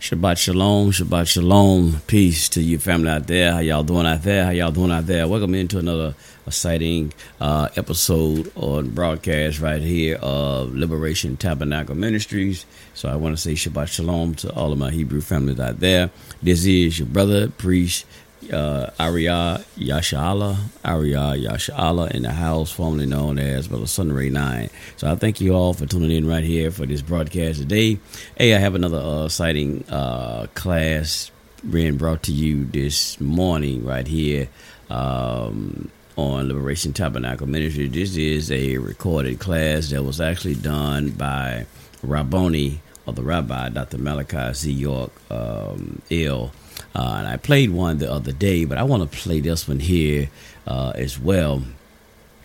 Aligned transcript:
Shabbat 0.00 0.38
shalom, 0.38 0.92
Shabbat 0.92 1.26
shalom, 1.28 2.00
peace 2.06 2.48
to 2.48 2.62
you 2.62 2.78
family 2.78 3.10
out 3.10 3.26
there. 3.26 3.52
How 3.52 3.58
y'all 3.58 3.82
doing 3.82 4.06
out 4.06 4.22
there? 4.22 4.46
How 4.46 4.50
y'all 4.50 4.70
doing 4.70 4.90
out 4.90 5.04
there? 5.04 5.28
Welcome 5.28 5.54
into 5.54 5.78
another 5.78 6.14
exciting 6.46 7.12
uh, 7.38 7.68
episode 7.76 8.50
on 8.56 8.88
broadcast 8.88 9.60
right 9.60 9.82
here 9.82 10.16
of 10.22 10.74
Liberation 10.74 11.36
Tabernacle 11.36 11.94
Ministries. 11.94 12.64
So 12.94 13.10
I 13.10 13.16
want 13.16 13.36
to 13.36 13.42
say 13.42 13.52
Shabbat 13.52 13.88
shalom 13.88 14.36
to 14.36 14.50
all 14.54 14.72
of 14.72 14.78
my 14.78 14.90
Hebrew 14.90 15.20
families 15.20 15.60
out 15.60 15.80
there. 15.80 16.08
This 16.42 16.64
is 16.64 16.98
your 16.98 17.06
brother, 17.06 17.50
priest 17.50 18.06
uh, 18.52 18.90
Arya 18.98 19.64
Yashala, 19.76 20.56
Arya 20.84 21.34
Yashala 21.36 22.10
in 22.10 22.22
the 22.22 22.32
house, 22.32 22.70
formerly 22.70 23.06
known 23.06 23.38
as 23.38 23.68
Brother 23.68 23.86
Sunray 23.86 24.30
9. 24.30 24.70
So 24.96 25.10
I 25.10 25.14
thank 25.14 25.40
you 25.40 25.54
all 25.54 25.74
for 25.74 25.86
tuning 25.86 26.10
in 26.10 26.26
right 26.26 26.44
here 26.44 26.70
for 26.70 26.86
this 26.86 27.02
broadcast 27.02 27.58
today. 27.58 27.98
Hey, 28.36 28.54
I 28.54 28.58
have 28.58 28.74
another 28.74 28.98
uh, 28.98 29.24
exciting 29.26 29.84
uh, 29.88 30.46
class 30.54 31.30
being 31.68 31.96
brought 31.96 32.22
to 32.24 32.32
you 32.32 32.64
this 32.64 33.20
morning 33.20 33.84
right 33.84 34.06
here 34.06 34.48
um, 34.88 35.90
on 36.16 36.48
Liberation 36.48 36.92
Tabernacle 36.92 37.46
Ministry. 37.46 37.88
This 37.88 38.16
is 38.16 38.50
a 38.50 38.78
recorded 38.78 39.38
class 39.38 39.90
that 39.90 40.02
was 40.02 40.20
actually 40.20 40.54
done 40.54 41.10
by 41.10 41.66
Rabboni, 42.02 42.80
or 43.06 43.12
the 43.12 43.22
Rabbi, 43.22 43.68
Dr. 43.70 43.98
Malachi 43.98 44.54
Z. 44.54 44.72
York 44.72 45.12
um, 45.30 46.00
El 46.10 46.52
uh, 46.94 47.16
and 47.18 47.28
I 47.28 47.36
played 47.36 47.70
one 47.70 47.98
the 47.98 48.10
other 48.10 48.32
day, 48.32 48.64
but 48.64 48.78
I 48.78 48.82
want 48.82 49.10
to 49.10 49.18
play 49.18 49.40
this 49.40 49.68
one 49.68 49.80
here 49.80 50.28
uh, 50.66 50.92
as 50.94 51.18
well 51.18 51.62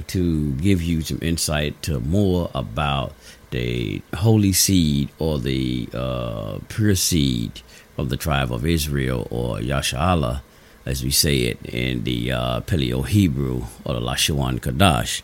to 0.08 0.52
give 0.54 0.82
you 0.82 1.02
some 1.02 1.20
insight 1.22 1.82
to 1.84 2.00
more 2.00 2.52
about 2.54 3.14
the 3.52 4.02
holy 4.16 4.54
seed 4.54 5.10
or 5.18 5.40
the 5.40 5.90
uh, 5.94 6.60
pure 6.68 6.96
seed 6.96 7.62
of 7.98 8.10
the 8.10 8.18
tribe 8.18 8.52
of 8.52 8.66
Israel 8.66 9.28
or 9.32 9.58
Yashala, 9.58 10.42
as 10.86 11.04
we 11.04 11.10
say 11.10 11.38
it 11.40 11.66
in 11.66 12.04
the 12.04 12.32
uh, 12.32 12.62
Paleo 12.62 13.08
Hebrew 13.08 13.64
or 13.84 13.94
the 13.94 14.02
Lashawan 14.02 14.60
Kadash. 14.60 15.22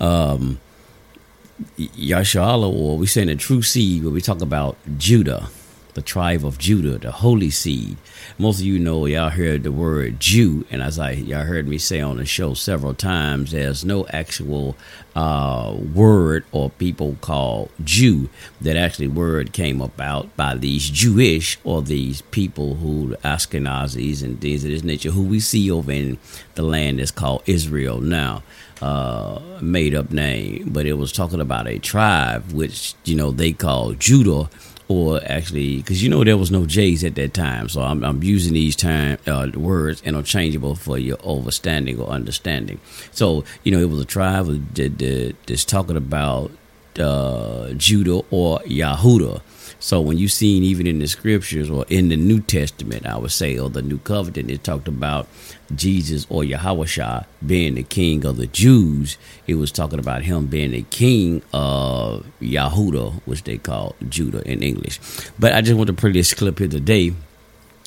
Um, 0.00 0.58
or 1.78 2.98
we 2.98 3.06
say 3.06 3.22
in 3.22 3.28
the 3.28 3.36
true 3.36 3.62
seed, 3.62 4.02
where 4.02 4.12
we 4.12 4.20
talk 4.20 4.40
about 4.40 4.76
Judah 4.98 5.48
the 5.94 6.02
tribe 6.02 6.44
of 6.44 6.58
Judah, 6.58 6.98
the 6.98 7.10
holy 7.10 7.50
seed. 7.50 7.96
Most 8.38 8.60
of 8.60 8.66
you 8.66 8.78
know, 8.78 9.06
y'all 9.06 9.30
heard 9.30 9.62
the 9.62 9.72
word 9.72 10.20
Jew, 10.20 10.66
and 10.70 10.82
as 10.82 10.98
I 10.98 11.12
y'all 11.12 11.44
heard 11.44 11.68
me 11.68 11.78
say 11.78 12.00
on 12.00 12.18
the 12.18 12.26
show 12.26 12.54
several 12.54 12.94
times, 12.94 13.52
there's 13.52 13.84
no 13.84 14.06
actual 14.08 14.76
uh, 15.14 15.76
word 15.94 16.44
or 16.52 16.70
people 16.70 17.16
called 17.20 17.70
Jew. 17.82 18.28
That 18.60 18.76
actually 18.76 19.08
word 19.08 19.52
came 19.52 19.80
about 19.80 20.36
by 20.36 20.56
these 20.56 20.90
Jewish 20.90 21.58
or 21.64 21.80
these 21.80 22.22
people 22.22 22.74
who 22.74 23.16
Ashkenazis 23.24 24.22
and 24.22 24.40
things 24.40 24.64
of 24.64 24.70
this 24.70 24.84
nature, 24.84 25.10
who 25.10 25.22
we 25.22 25.40
see 25.40 25.70
over 25.70 25.92
in 25.92 26.18
the 26.56 26.62
land 26.62 26.98
that's 26.98 27.10
called 27.10 27.42
Israel 27.46 28.00
now. 28.00 28.42
Uh, 28.82 29.40
made 29.62 29.94
up 29.94 30.10
name, 30.10 30.68
but 30.70 30.84
it 30.84 30.94
was 30.94 31.12
talking 31.12 31.40
about 31.40 31.66
a 31.66 31.78
tribe 31.78 32.52
which 32.52 32.94
you 33.04 33.14
know 33.14 33.30
they 33.30 33.52
call 33.52 33.92
Judah 33.92 34.50
or 34.88 35.20
actually, 35.24 35.78
because 35.78 36.02
you 36.02 36.08
know 36.08 36.24
there 36.24 36.36
was 36.36 36.50
no 36.50 36.66
J's 36.66 37.04
at 37.04 37.14
that 37.14 37.32
time, 37.34 37.68
so 37.68 37.80
I'm, 37.80 38.04
I'm 38.04 38.22
using 38.22 38.52
these 38.52 38.76
time 38.76 39.18
uh, 39.26 39.48
words 39.54 40.02
interchangeable 40.02 40.74
for 40.74 40.98
your 40.98 41.18
understanding 41.24 41.98
or 41.98 42.08
understanding. 42.08 42.80
So 43.12 43.44
you 43.62 43.72
know, 43.72 43.78
it 43.78 43.88
was 43.88 44.00
a 44.00 44.04
tribe 44.04 44.46
that, 44.74 45.34
that's 45.46 45.64
talking 45.64 45.96
about 45.96 46.50
uh, 46.98 47.70
Judah 47.72 48.22
or 48.30 48.58
Yahudah. 48.60 49.40
So 49.84 50.00
when 50.00 50.16
you 50.16 50.28
seen 50.28 50.62
even 50.62 50.86
in 50.86 50.98
the 50.98 51.06
scriptures 51.06 51.68
or 51.68 51.84
in 51.90 52.08
the 52.08 52.16
New 52.16 52.40
Testament, 52.40 53.04
I 53.04 53.18
would 53.18 53.32
say, 53.32 53.58
or 53.58 53.68
the 53.68 53.82
New 53.82 53.98
Covenant, 53.98 54.50
it 54.50 54.64
talked 54.64 54.88
about 54.88 55.28
Jesus 55.74 56.26
or 56.30 56.42
Yahweh 56.42 57.24
being 57.44 57.74
the 57.74 57.82
king 57.82 58.24
of 58.24 58.38
the 58.38 58.46
Jews. 58.46 59.18
It 59.46 59.56
was 59.56 59.70
talking 59.70 59.98
about 59.98 60.22
him 60.22 60.46
being 60.46 60.70
the 60.70 60.86
king 60.88 61.42
of 61.52 62.24
Yahudah, 62.40 63.10
which 63.26 63.44
they 63.44 63.58
call 63.58 63.94
Judah 64.08 64.40
in 64.50 64.62
English. 64.62 65.00
But 65.38 65.52
I 65.52 65.60
just 65.60 65.76
want 65.76 65.88
to 65.88 65.92
play 65.92 66.12
this 66.12 66.32
clip 66.32 66.60
here 66.60 66.68
today. 66.68 67.12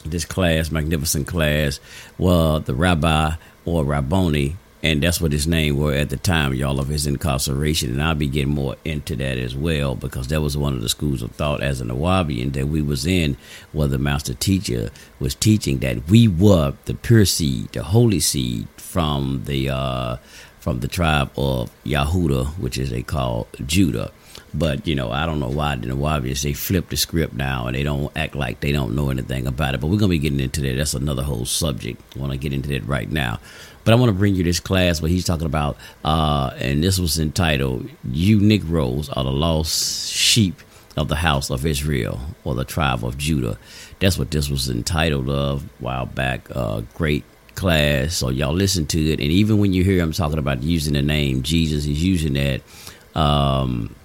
This 0.05 0.23
class, 0.23 0.69
magnificent 0.69 1.25
class, 1.25 1.79
well, 2.19 2.59
the 2.59 2.75
rabbi 2.75 3.31
or 3.65 3.83
Rabboni 3.83 4.55
and 4.87 5.03
that's 5.03 5.19
what 5.19 5.33
his 5.33 5.47
name 5.47 5.77
were 5.77 5.93
at 5.93 6.09
the 6.09 6.15
time, 6.15 6.53
y'all, 6.53 6.79
of 6.79 6.87
his 6.87 7.05
incarceration. 7.05 7.91
And 7.91 8.01
I'll 8.01 8.15
be 8.15 8.27
getting 8.27 8.53
more 8.53 8.77
into 8.85 9.17
that 9.17 9.37
as 9.37 9.53
well 9.53 9.95
because 9.95 10.29
that 10.29 10.41
was 10.41 10.55
one 10.55 10.73
of 10.73 10.81
the 10.81 10.87
schools 10.87 11.21
of 11.21 11.31
thought 11.31 11.61
as 11.61 11.81
an 11.81 11.89
Awabian 11.89 12.53
that 12.53 12.69
we 12.69 12.81
was 12.81 13.05
in, 13.05 13.35
where 13.73 13.89
the 13.89 13.97
master 13.97 14.33
teacher 14.33 14.89
was 15.19 15.35
teaching 15.35 15.79
that 15.79 16.07
we 16.07 16.29
were 16.29 16.73
the 16.85 16.93
pure 16.93 17.25
seed, 17.25 17.67
the 17.73 17.83
holy 17.83 18.21
seed 18.21 18.65
from 18.77 19.43
the 19.43 19.69
uh, 19.69 20.15
from 20.61 20.79
the 20.79 20.87
tribe 20.87 21.31
of 21.37 21.69
Yahuda, 21.83 22.45
which 22.57 22.77
is 22.77 22.89
they 22.89 23.03
call 23.03 23.47
Judah. 23.65 24.11
But 24.53 24.87
you 24.87 24.95
know, 24.95 25.11
I 25.11 25.25
don't 25.25 25.41
know 25.41 25.49
why 25.49 25.75
the 25.75 25.87
Nuwaubians 25.87 26.43
they 26.43 26.53
flip 26.53 26.89
the 26.89 26.97
script 26.97 27.33
now 27.33 27.67
and 27.67 27.75
they 27.75 27.83
don't 27.83 28.15
act 28.15 28.35
like 28.35 28.61
they 28.61 28.71
don't 28.71 28.95
know 28.95 29.09
anything 29.09 29.47
about 29.47 29.75
it. 29.75 29.81
But 29.81 29.87
we're 29.87 29.97
gonna 29.97 30.11
be 30.11 30.19
getting 30.19 30.39
into 30.39 30.61
that. 30.61 30.77
That's 30.77 30.93
another 30.93 31.23
whole 31.23 31.45
subject. 31.45 32.01
I 32.15 32.19
want 32.19 32.31
to 32.31 32.37
get 32.37 32.53
into 32.53 32.69
that 32.69 32.87
right 32.87 33.11
now. 33.11 33.39
But 33.87 33.93
I 33.93 33.95
want 33.95 34.09
to 34.09 34.17
bring 34.17 34.35
you 34.35 34.43
this 34.43 34.59
class 34.59 35.01
where 35.01 35.07
he's 35.07 35.23
talking 35.23 35.45
about, 35.45 35.77
uh, 36.03 36.51
and 36.57 36.83
this 36.83 36.99
was 36.99 37.17
entitled 37.19 37.89
"You 38.03 38.37
Negroes 38.37 39.07
Are 39.07 39.23
the 39.23 39.31
Lost 39.31 40.11
Sheep 40.11 40.61
of 40.97 41.07
the 41.07 41.15
House 41.15 41.49
of 41.49 41.65
Israel 41.65 42.19
or 42.43 42.53
the 42.53 42.65
Tribe 42.65 43.05
of 43.05 43.17
Judah." 43.17 43.57
That's 44.01 44.17
what 44.17 44.29
this 44.29 44.49
was 44.49 44.69
entitled 44.69 45.29
of 45.29 45.63
while 45.79 46.05
back. 46.05 46.49
Uh, 46.53 46.81
great 46.95 47.23
class. 47.55 48.17
So 48.17 48.27
y'all 48.27 48.51
listen 48.51 48.87
to 48.87 48.99
it, 49.13 49.21
and 49.21 49.31
even 49.31 49.57
when 49.57 49.71
you 49.71 49.85
hear 49.85 50.01
him 50.01 50.11
talking 50.11 50.37
about 50.37 50.63
using 50.63 50.93
the 50.93 51.01
name 51.01 51.41
Jesus, 51.41 51.85
he's 51.85 52.03
using 52.03 52.33
that. 52.33 52.61
Um, 53.17 53.95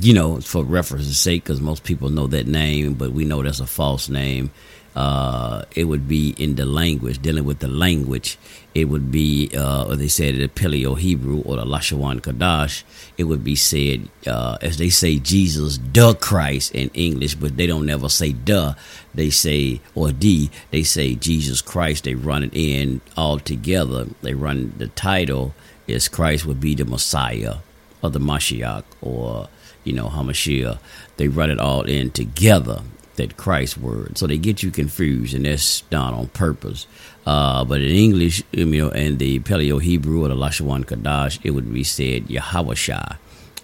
you 0.00 0.14
know, 0.14 0.40
for 0.40 0.64
reference's 0.64 1.20
sake, 1.20 1.44
because 1.44 1.60
most 1.60 1.84
people 1.84 2.08
know 2.08 2.26
that 2.26 2.48
name, 2.48 2.94
but 2.94 3.12
we 3.12 3.24
know 3.24 3.40
that's 3.40 3.60
a 3.60 3.68
false 3.68 4.08
name. 4.08 4.50
Uh, 4.94 5.64
it 5.74 5.84
would 5.84 6.06
be 6.06 6.34
in 6.38 6.56
the 6.56 6.66
language, 6.66 7.22
dealing 7.22 7.44
with 7.44 7.60
the 7.60 7.68
language. 7.68 8.38
It 8.74 8.86
would 8.86 9.10
be, 9.10 9.50
uh, 9.54 9.86
or 9.86 9.96
they 9.96 10.08
said 10.08 10.36
the 10.36 10.48
Paleo 10.48 10.98
Hebrew 10.98 11.40
or 11.42 11.56
the 11.56 11.64
Lashawan 11.64 12.20
Kadash. 12.20 12.82
It 13.16 13.24
would 13.24 13.42
be 13.42 13.56
said, 13.56 14.08
uh, 14.26 14.58
as 14.60 14.78
they 14.78 14.90
say, 14.90 15.18
Jesus, 15.18 15.78
the 15.92 16.14
Christ 16.14 16.74
in 16.74 16.90
English, 16.94 17.34
but 17.36 17.56
they 17.56 17.66
don't 17.66 17.86
never 17.86 18.08
say 18.08 18.32
the. 18.32 18.76
They 19.14 19.30
say, 19.30 19.80
or 19.94 20.12
D, 20.12 20.50
they 20.70 20.82
say 20.82 21.14
Jesus 21.14 21.62
Christ. 21.62 22.04
They 22.04 22.14
run 22.14 22.44
it 22.44 22.54
in 22.54 23.00
all 23.16 23.38
together. 23.38 24.06
They 24.22 24.34
run 24.34 24.74
the 24.78 24.88
title 24.88 25.54
is 25.86 26.08
Christ 26.08 26.46
would 26.46 26.60
be 26.60 26.74
the 26.74 26.84
Messiah 26.84 27.56
or 28.02 28.10
the 28.10 28.20
Mashiach 28.20 28.84
or 29.00 29.48
you 29.84 29.92
know, 29.92 30.08
Hamashiach, 30.08 30.78
they 31.16 31.28
run 31.28 31.50
it 31.50 31.58
all 31.58 31.82
in 31.82 32.10
together, 32.10 32.82
that 33.16 33.36
Christ 33.36 33.78
word. 33.78 34.18
So 34.18 34.26
they 34.26 34.38
get 34.38 34.62
you 34.62 34.70
confused, 34.70 35.34
and 35.34 35.44
that's 35.44 35.82
done 35.82 36.14
on 36.14 36.28
purpose. 36.28 36.86
Uh, 37.26 37.64
but 37.64 37.80
in 37.80 37.90
English, 37.90 38.42
you 38.52 38.66
know, 38.66 38.88
in 38.90 39.18
the 39.18 39.40
Paleo 39.40 39.80
Hebrew 39.80 40.24
or 40.24 40.28
the 40.28 40.34
Lashawan 40.34 40.84
Kadash, 40.84 41.38
it 41.42 41.50
would 41.50 41.72
be 41.72 41.84
said 41.84 42.26
Yahawashah, 42.26 43.18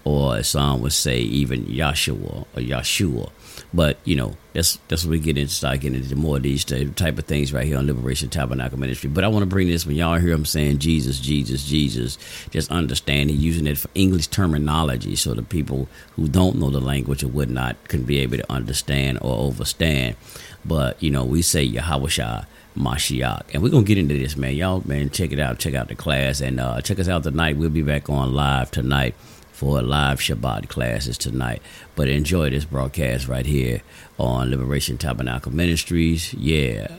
or 0.04 0.36
as 0.36 0.48
some 0.48 0.80
would 0.82 0.92
say 0.92 1.18
even 1.20 1.64
Yahshua 1.64 2.46
or 2.54 2.60
Yahshua. 2.60 3.30
But 3.72 3.98
you 4.04 4.16
know, 4.16 4.36
that's 4.54 4.78
that's 4.88 5.04
what 5.04 5.10
we 5.10 5.18
get 5.18 5.36
into. 5.36 5.52
Start 5.52 5.80
getting 5.80 6.02
into 6.02 6.16
more 6.16 6.38
of 6.38 6.42
these 6.42 6.64
type 6.64 7.18
of 7.18 7.24
things 7.26 7.52
right 7.52 7.66
here 7.66 7.76
on 7.76 7.86
Liberation 7.86 8.30
Tabernacle 8.30 8.78
Ministry. 8.78 9.10
But 9.10 9.24
I 9.24 9.28
want 9.28 9.42
to 9.42 9.46
bring 9.46 9.68
this 9.68 9.84
when 9.84 9.96
y'all 9.96 10.18
hear 10.18 10.30
them 10.30 10.46
saying 10.46 10.78
Jesus, 10.78 11.20
Jesus, 11.20 11.64
Jesus. 11.64 12.16
Just 12.50 12.70
understand 12.70 13.30
using 13.30 13.66
it 13.66 13.76
for 13.76 13.90
English 13.94 14.28
terminology, 14.28 15.16
so 15.16 15.34
the 15.34 15.42
people 15.42 15.88
who 16.16 16.28
don't 16.28 16.56
know 16.56 16.70
the 16.70 16.80
language 16.80 17.22
or 17.22 17.28
would 17.28 17.50
not 17.50 17.76
can 17.88 18.04
be 18.04 18.18
able 18.18 18.38
to 18.38 18.52
understand 18.52 19.18
or 19.20 19.52
overstand. 19.52 20.16
But 20.64 21.02
you 21.02 21.10
know, 21.10 21.24
we 21.24 21.42
say 21.42 21.62
Yahweh 21.62 22.44
Mashiach. 22.78 23.42
And 23.52 23.62
we're 23.62 23.70
gonna 23.70 23.84
get 23.84 23.98
into 23.98 24.16
this, 24.16 24.36
man. 24.36 24.54
Y'all, 24.54 24.82
man, 24.86 25.10
check 25.10 25.32
it 25.32 25.40
out. 25.40 25.58
Check 25.58 25.74
out 25.74 25.88
the 25.88 25.94
class 25.94 26.40
and 26.40 26.58
uh, 26.58 26.80
check 26.80 26.98
us 26.98 27.08
out 27.08 27.22
tonight. 27.22 27.56
We'll 27.56 27.68
be 27.68 27.82
back 27.82 28.08
on 28.08 28.34
live 28.34 28.70
tonight 28.70 29.14
for 29.58 29.82
live 29.82 30.20
Shabbat 30.20 30.68
classes 30.68 31.18
tonight. 31.18 31.60
But 31.96 32.08
enjoy 32.08 32.50
this 32.50 32.64
broadcast 32.64 33.26
right 33.26 33.44
here 33.44 33.82
on 34.16 34.50
Liberation 34.50 34.98
Tabernacle 34.98 35.52
Ministries. 35.52 36.32
Yeah, 36.34 36.98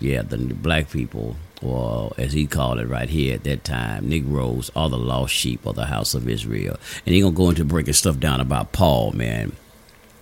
yeah, 0.00 0.22
the 0.22 0.38
black 0.38 0.90
people, 0.90 1.36
or 1.62 2.12
as 2.18 2.32
he 2.32 2.48
called 2.48 2.80
it 2.80 2.88
right 2.88 3.08
here 3.08 3.36
at 3.36 3.44
that 3.44 3.62
time, 3.62 4.08
Negroes 4.08 4.72
are 4.74 4.88
the 4.88 4.98
lost 4.98 5.32
sheep 5.32 5.64
of 5.64 5.76
the 5.76 5.86
house 5.86 6.12
of 6.12 6.28
Israel. 6.28 6.80
And 7.06 7.14
he 7.14 7.20
gonna 7.20 7.32
go 7.32 7.50
into 7.50 7.64
breaking 7.64 7.94
stuff 7.94 8.18
down 8.18 8.40
about 8.40 8.72
Paul, 8.72 9.12
man 9.12 9.52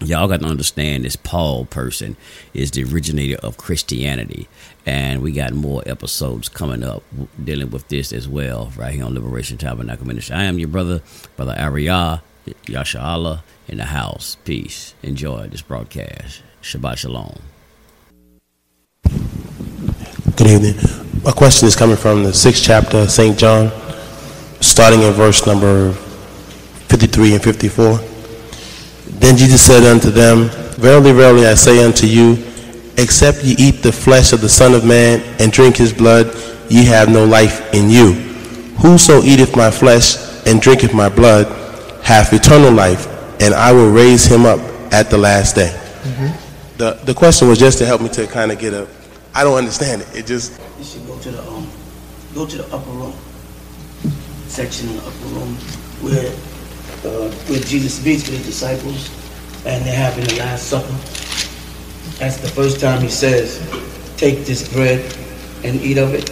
y'all 0.01 0.29
got 0.29 0.41
to 0.41 0.47
understand 0.47 1.05
this 1.05 1.17
Paul 1.17 1.65
person 1.67 2.17
is 2.55 2.71
the 2.71 2.85
originator 2.85 3.37
of 3.43 3.57
Christianity. 3.57 4.49
And 4.87 5.21
we 5.23 5.33
got 5.33 5.53
more 5.53 5.83
episodes 5.87 6.49
coming 6.49 6.83
up 6.83 7.03
dealing 7.43 7.71
with 7.71 7.89
this 7.89 8.13
as 8.13 8.29
well, 8.29 8.73
right 8.77 8.95
here 8.95 9.05
on 9.05 9.15
Liberation 9.15 9.59
Tabernacle 9.59 10.07
Ministry. 10.07 10.37
I 10.37 10.45
am 10.45 10.59
your 10.59 10.69
brother, 10.69 11.03
Brother 11.37 11.55
Ariyah, 11.55 12.23
Yasha 12.67 13.01
Allah 13.01 13.45
in 13.67 13.79
the 13.79 13.85
house. 13.85 14.37
Peace. 14.45 14.95
Enjoy 15.03 15.47
this 15.49 15.63
broadcast. 15.63 16.43
Shabbat 16.63 16.99
Shalom. 16.99 17.41
Good 20.37 20.47
evening. 20.47 20.77
My 21.25 21.33
question 21.33 21.67
is 21.69 21.77
coming 21.77 21.97
from 21.97 22.23
the 22.23 22.33
sixth 22.33 22.63
chapter 22.63 22.99
of 22.99 23.11
St. 23.11 23.37
John, 23.39 23.71
starting 24.61 25.03
in 25.03 25.13
verse 25.13 25.47
number 25.47 25.93
53 25.93 27.35
and 27.35 27.43
54. 27.43 28.01
Then 29.21 29.37
Jesus 29.37 29.65
said 29.65 29.85
unto 29.85 30.11
them, 30.11 30.49
Verily, 30.79 31.13
verily, 31.13 31.47
I 31.47 31.55
say 31.55 31.85
unto 31.85 32.07
you, 32.07 32.33
except 32.97 33.45
ye 33.45 33.55
eat 33.59 33.83
the 33.83 33.93
flesh 33.93 34.33
of 34.33 34.41
the 34.41 34.49
Son 34.49 34.75
of 34.75 34.85
Man 34.85 35.21
and 35.41 35.53
drink 35.53 35.77
his 35.77 35.93
blood, 35.93 36.35
ye 36.69 36.85
have 36.85 37.09
no 37.09 37.25
life 37.25 37.73
in 37.75 37.91
you. 37.91 38.13
Whoso 38.79 39.23
eateth 39.23 39.57
my 39.57 39.71
flesh 39.71 40.17
and 40.47 40.61
drinketh 40.61 40.95
my 40.95 41.09
blood 41.09 41.47
hath 42.03 42.33
eternal 42.33 42.73
life, 42.73 43.07
and 43.41 43.55
I 43.55 43.73
will 43.73 43.91
raise 43.91 44.25
him 44.25 44.47
up 44.47 44.61
at 44.93 45.11
the 45.11 45.19
last 45.19 45.57
day. 45.57 45.71
Mm-hmm. 46.03 46.79
The, 46.79 46.93
the 47.05 47.15
question 47.15 47.49
was 47.49 47.59
just 47.59 47.79
to 47.79 47.87
help 47.87 48.01
me 48.01 48.09
to 48.11 48.27
kind 48.29 48.53
of 48.53 48.59
get 48.59 48.73
a 48.73 48.87
I 49.35 49.45
don't 49.45 49.57
understand 49.57 50.03
it. 50.03 50.09
It 50.17 50.27
just. 50.27 50.61
You 50.79 50.85
should 50.85 51.07
go 51.07 51.17
to 51.21 51.31
the 51.31 51.43
um, 51.47 51.71
go 52.35 52.45
to 52.45 52.57
the 52.57 52.67
upper 52.75 52.91
room 52.91 53.15
section 54.49 54.89
in 54.89 54.97
the 54.97 55.03
upper 55.03 55.27
room 55.31 55.55
where 56.03 56.33
uh, 57.05 57.31
where 57.49 57.61
Jesus 57.61 57.95
speaks 57.95 58.23
to 58.25 58.33
his 58.33 58.45
disciples, 58.45 59.11
and 59.67 59.85
they're 59.85 59.97
having 59.97 60.25
the 60.25 60.37
Last 60.37 60.69
Supper. 60.69 60.87
That's 62.19 62.39
the 62.39 62.49
first 62.49 62.81
time 62.81 63.03
he 63.03 63.09
says, 63.09 63.59
"Take 64.17 64.45
this 64.45 64.73
bread 64.73 65.01
and 65.65 65.81
eat 65.81 65.99
of 65.99 66.15
it, 66.15 66.31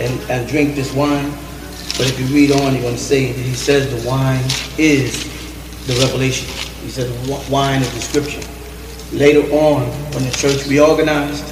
and, 0.00 0.30
and 0.30 0.48
drink 0.48 0.74
this 0.74 0.92
wine." 0.94 1.30
But 1.96 2.08
if 2.08 2.18
you 2.18 2.26
read 2.26 2.50
on, 2.50 2.72
you're 2.72 2.82
going 2.82 2.96
to 2.96 3.00
say 3.00 3.30
that 3.30 3.40
he 3.40 3.54
says 3.54 4.02
the 4.02 4.08
wine 4.08 4.44
is 4.78 5.22
the 5.86 5.94
revelation. 6.00 6.48
He 6.82 6.90
says 6.90 7.08
wine 7.48 7.82
is 7.82 7.94
the 7.94 8.00
scripture. 8.00 9.16
Later 9.16 9.42
on, 9.52 9.82
when 10.12 10.24
the 10.24 10.32
church 10.32 10.66
reorganized, 10.66 11.44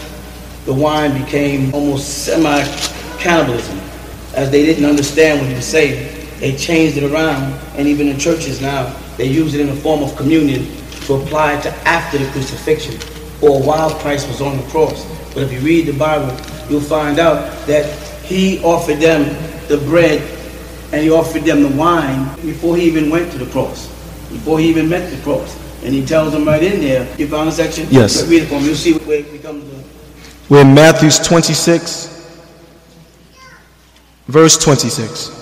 the 0.64 0.74
wine 0.74 1.22
became 1.24 1.72
almost 1.72 2.24
semi 2.24 2.64
cannibalism. 3.18 3.78
As 4.34 4.50
they 4.50 4.64
didn't 4.64 4.84
understand 4.84 5.40
what 5.40 5.48
he 5.48 5.54
was 5.54 5.66
saying, 5.66 6.21
they 6.42 6.56
changed 6.56 6.96
it 6.96 7.04
around, 7.04 7.52
and 7.76 7.86
even 7.86 8.08
in 8.08 8.18
churches 8.18 8.60
now, 8.60 8.92
they 9.16 9.26
use 9.26 9.54
it 9.54 9.60
in 9.60 9.68
the 9.68 9.76
form 9.76 10.02
of 10.02 10.16
communion 10.16 10.66
to 11.06 11.14
apply 11.14 11.54
it 11.54 11.62
to 11.62 11.70
after 11.86 12.18
the 12.18 12.28
crucifixion 12.32 12.98
or 13.40 13.62
while 13.62 13.90
Christ 14.00 14.26
was 14.26 14.40
on 14.40 14.56
the 14.56 14.62
cross. 14.64 15.06
But 15.34 15.44
if 15.44 15.52
you 15.52 15.60
read 15.60 15.86
the 15.86 15.96
Bible, 15.96 16.36
you'll 16.68 16.80
find 16.80 17.20
out 17.20 17.64
that 17.68 17.86
he 18.24 18.58
offered 18.64 18.98
them 18.98 19.22
the 19.68 19.78
bread 19.86 20.20
and 20.90 21.00
he 21.00 21.12
offered 21.12 21.44
them 21.44 21.62
the 21.62 21.76
wine 21.76 22.34
before 22.42 22.76
he 22.76 22.86
even 22.86 23.08
went 23.08 23.30
to 23.30 23.38
the 23.38 23.46
cross, 23.52 23.86
before 24.28 24.58
he 24.58 24.68
even 24.68 24.88
met 24.88 25.14
the 25.14 25.22
cross. 25.22 25.56
And 25.84 25.94
he 25.94 26.04
tells 26.04 26.32
them 26.32 26.44
right 26.44 26.60
in 26.60 26.80
there, 26.80 27.08
you 27.18 27.28
found 27.28 27.50
a 27.50 27.52
section? 27.52 27.86
Yes. 27.88 28.26
Read 28.26 28.42
it 28.42 28.46
for 28.46 28.58
me. 28.58 28.66
You'll 28.66 28.74
see 28.74 28.98
where 28.98 29.20
it 29.20 29.30
becomes 29.30 29.64
the 29.70 29.82
we're 30.50 30.62
in 30.62 30.74
Matthew 30.74 31.08
26, 31.08 32.36
verse 34.26 34.58
26. 34.58 35.41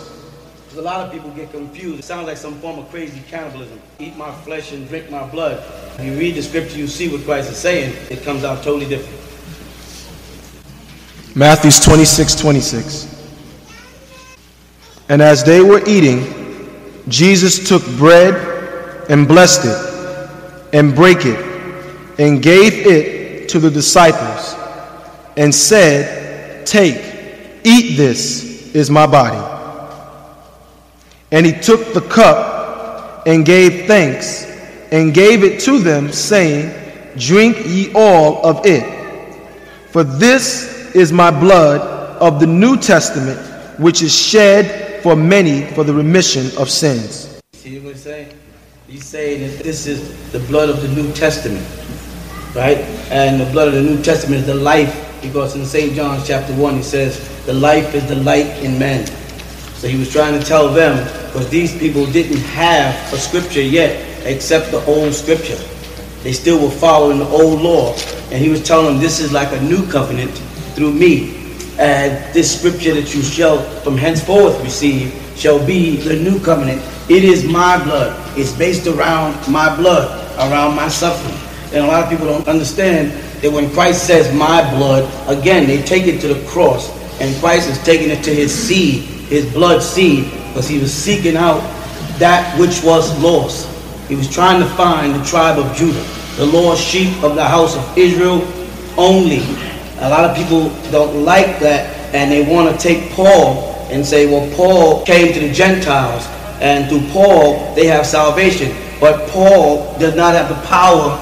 Lot 0.91 1.07
of 1.07 1.13
people 1.13 1.31
get 1.31 1.53
confused. 1.53 2.01
It 2.01 2.03
sounds 2.03 2.27
like 2.27 2.37
some 2.37 2.55
form 2.55 2.81
of 2.81 2.91
crazy 2.91 3.23
cannibalism. 3.29 3.81
Eat 4.01 4.17
my 4.17 4.33
flesh 4.43 4.73
and 4.73 4.89
drink 4.89 5.09
my 5.09 5.25
blood. 5.25 5.63
If 5.97 6.05
you 6.05 6.19
read 6.19 6.35
the 6.35 6.43
scripture, 6.43 6.79
you 6.79 6.89
see 6.89 7.09
what 7.09 7.23
Christ 7.23 7.49
is 7.49 7.59
saying. 7.59 7.95
It 8.11 8.25
comes 8.25 8.43
out 8.43 8.65
totally 8.65 8.89
different. 8.89 9.17
Matthew 11.37 11.71
26, 11.71 12.35
26. 12.35 13.31
And 15.09 15.23
as 15.23 15.45
they 15.45 15.61
were 15.61 15.81
eating, 15.87 16.25
Jesus 17.07 17.69
took 17.69 17.87
bread 17.97 19.07
and 19.09 19.29
blessed 19.29 19.67
it 19.67 20.75
and 20.75 20.93
brake 20.93 21.25
it 21.25 21.39
and 22.19 22.43
gave 22.43 22.85
it 22.85 23.49
to 23.51 23.61
the 23.61 23.71
disciples 23.71 24.57
and 25.37 25.55
said, 25.55 26.67
Take, 26.67 26.97
eat 27.63 27.97
this 27.97 28.75
is 28.75 28.91
my 28.91 29.07
body. 29.07 29.60
And 31.32 31.47
he 31.47 31.53
took 31.53 31.93
the 31.94 32.00
cup 32.00 33.27
and 33.27 33.44
gave 33.44 33.87
thanks 33.87 34.44
and 34.91 35.15
gave 35.15 35.44
it 35.44 35.61
to 35.61 35.79
them, 35.79 36.11
saying, 36.11 36.75
Drink 37.17 37.56
ye 37.67 37.93
all 37.94 38.44
of 38.44 38.65
it. 38.65 38.85
For 39.91 40.05
this 40.05 40.94
is 40.94 41.12
my 41.12 41.31
blood 41.31 41.81
of 42.21 42.41
the 42.41 42.47
New 42.47 42.77
Testament, 42.77 43.38
which 43.79 44.03
is 44.03 44.17
shed 44.17 45.03
for 45.03 45.17
many 45.17 45.67
for 45.73 45.85
the 45.85 45.94
remission 45.94 46.47
of 46.59 46.69
sins. 46.71 47.41
See 47.53 47.79
what 47.81 47.94
he's 47.94 48.03
saying? 48.03 48.38
He's 48.87 49.06
saying 49.06 49.49
that 49.49 49.62
this 49.62 49.87
is 49.87 50.32
the 50.32 50.41
blood 50.41 50.69
of 50.69 50.82
the 50.82 50.88
New 50.88 51.12
Testament, 51.12 51.65
right? 52.55 52.79
And 53.11 53.41
the 53.41 53.50
blood 53.53 53.69
of 53.69 53.75
the 53.75 53.82
New 53.82 54.03
Testament 54.03 54.41
is 54.41 54.47
the 54.47 54.55
life 54.55 55.19
because 55.23 55.55
in 55.55 55.65
St. 55.65 55.93
John 55.94 56.21
chapter 56.25 56.53
1 56.55 56.77
he 56.77 56.82
says, 56.82 57.29
the 57.47 57.53
life 57.53 57.94
is 57.94 58.06
the 58.09 58.17
light 58.17 58.47
in 58.65 58.79
men. 58.79 59.06
So 59.75 59.88
he 59.88 59.99
was 59.99 60.11
trying 60.11 60.38
to 60.38 60.44
tell 60.44 60.69
them, 60.69 61.06
because 61.32 61.49
these 61.49 61.77
people 61.79 62.06
didn't 62.06 62.41
have 62.41 62.94
a 63.12 63.17
scripture 63.17 63.62
yet 63.62 64.27
except 64.27 64.71
the 64.73 64.85
old 64.87 65.15
scripture. 65.15 65.59
They 66.23 66.32
still 66.32 66.62
were 66.62 66.71
following 66.71 67.19
the 67.19 67.29
old 67.29 67.61
law. 67.62 67.94
And 68.31 68.43
he 68.43 68.49
was 68.49 68.62
telling 68.62 68.87
them, 68.87 68.99
this 68.99 69.21
is 69.21 69.32
like 69.32 69.53
a 69.53 69.61
new 69.62 69.88
covenant 69.88 70.32
through 70.75 70.93
me. 70.93 71.37
And 71.79 72.35
this 72.35 72.59
scripture 72.59 72.94
that 72.94 73.15
you 73.15 73.23
shall 73.23 73.62
from 73.81 73.97
henceforth 73.97 74.61
receive 74.62 75.15
shall 75.37 75.65
be 75.65 75.97
the 75.97 76.17
new 76.17 76.38
covenant. 76.41 76.82
It 77.09 77.25
is 77.25 77.44
my 77.44 77.82
blood. 77.82 78.15
It's 78.37 78.53
based 78.53 78.87
around 78.87 79.35
my 79.50 79.75
blood, 79.77 80.11
around 80.37 80.77
my 80.77 80.88
suffering. 80.88 81.38
And 81.73 81.85
a 81.85 81.87
lot 81.87 82.03
of 82.03 82.11
people 82.11 82.27
don't 82.27 82.49
understand 82.49 83.12
that 83.43 83.50
when 83.50 83.71
Christ 83.71 84.06
says 84.06 84.35
my 84.35 84.69
blood, 84.75 85.09
again, 85.29 85.67
they 85.67 85.81
take 85.82 86.06
it 86.06 86.21
to 86.21 86.35
the 86.35 86.47
cross, 86.49 86.91
and 87.21 87.35
Christ 87.41 87.71
is 87.71 87.82
taking 87.85 88.11
it 88.11 88.23
to 88.25 88.35
his 88.35 88.53
seed, 88.53 89.09
his 89.31 89.50
blood 89.53 89.82
seed, 89.82 90.25
because 90.49 90.69
he 90.69 90.79
was 90.79 90.93
seeking 90.93 91.37
out 91.37 91.61
that 92.19 92.59
which 92.59 92.82
was 92.82 93.19
lost. 93.23 93.67
He 94.09 94.17
was 94.17 94.29
trying 94.29 94.61
to 94.61 94.69
find 94.75 95.15
the 95.15 95.25
tribe 95.25 95.59
of 95.59 95.75
Judah, 95.75 96.05
the 96.37 96.44
lost 96.47 96.82
sheep 96.82 97.23
of 97.23 97.37
the 97.37 97.44
house 97.44 97.77
of 97.77 97.97
Israel 97.97 98.43
only. 98.99 99.41
A 100.00 100.11
lot 100.11 100.25
of 100.25 100.37
people 100.37 100.69
don't 100.91 101.25
like 101.25 101.61
that, 101.61 102.15
and 102.15 102.31
they 102.31 102.43
want 102.43 102.69
to 102.71 102.77
take 102.77 103.12
Paul 103.12 103.71
and 103.91 104.05
say, 104.05 104.27
well, 104.27 104.49
Paul 104.56 105.05
came 105.05 105.32
to 105.32 105.41
the 105.41 105.53
Gentiles, 105.53 106.27
and 106.61 106.88
through 106.88 107.09
Paul, 107.11 107.75
they 107.75 107.87
have 107.87 108.05
salvation. 108.05 108.77
But 109.00 109.31
Paul 109.31 109.97
does 109.99 110.15
not 110.15 110.35
have 110.35 110.49
the 110.49 110.61
power 110.67 111.17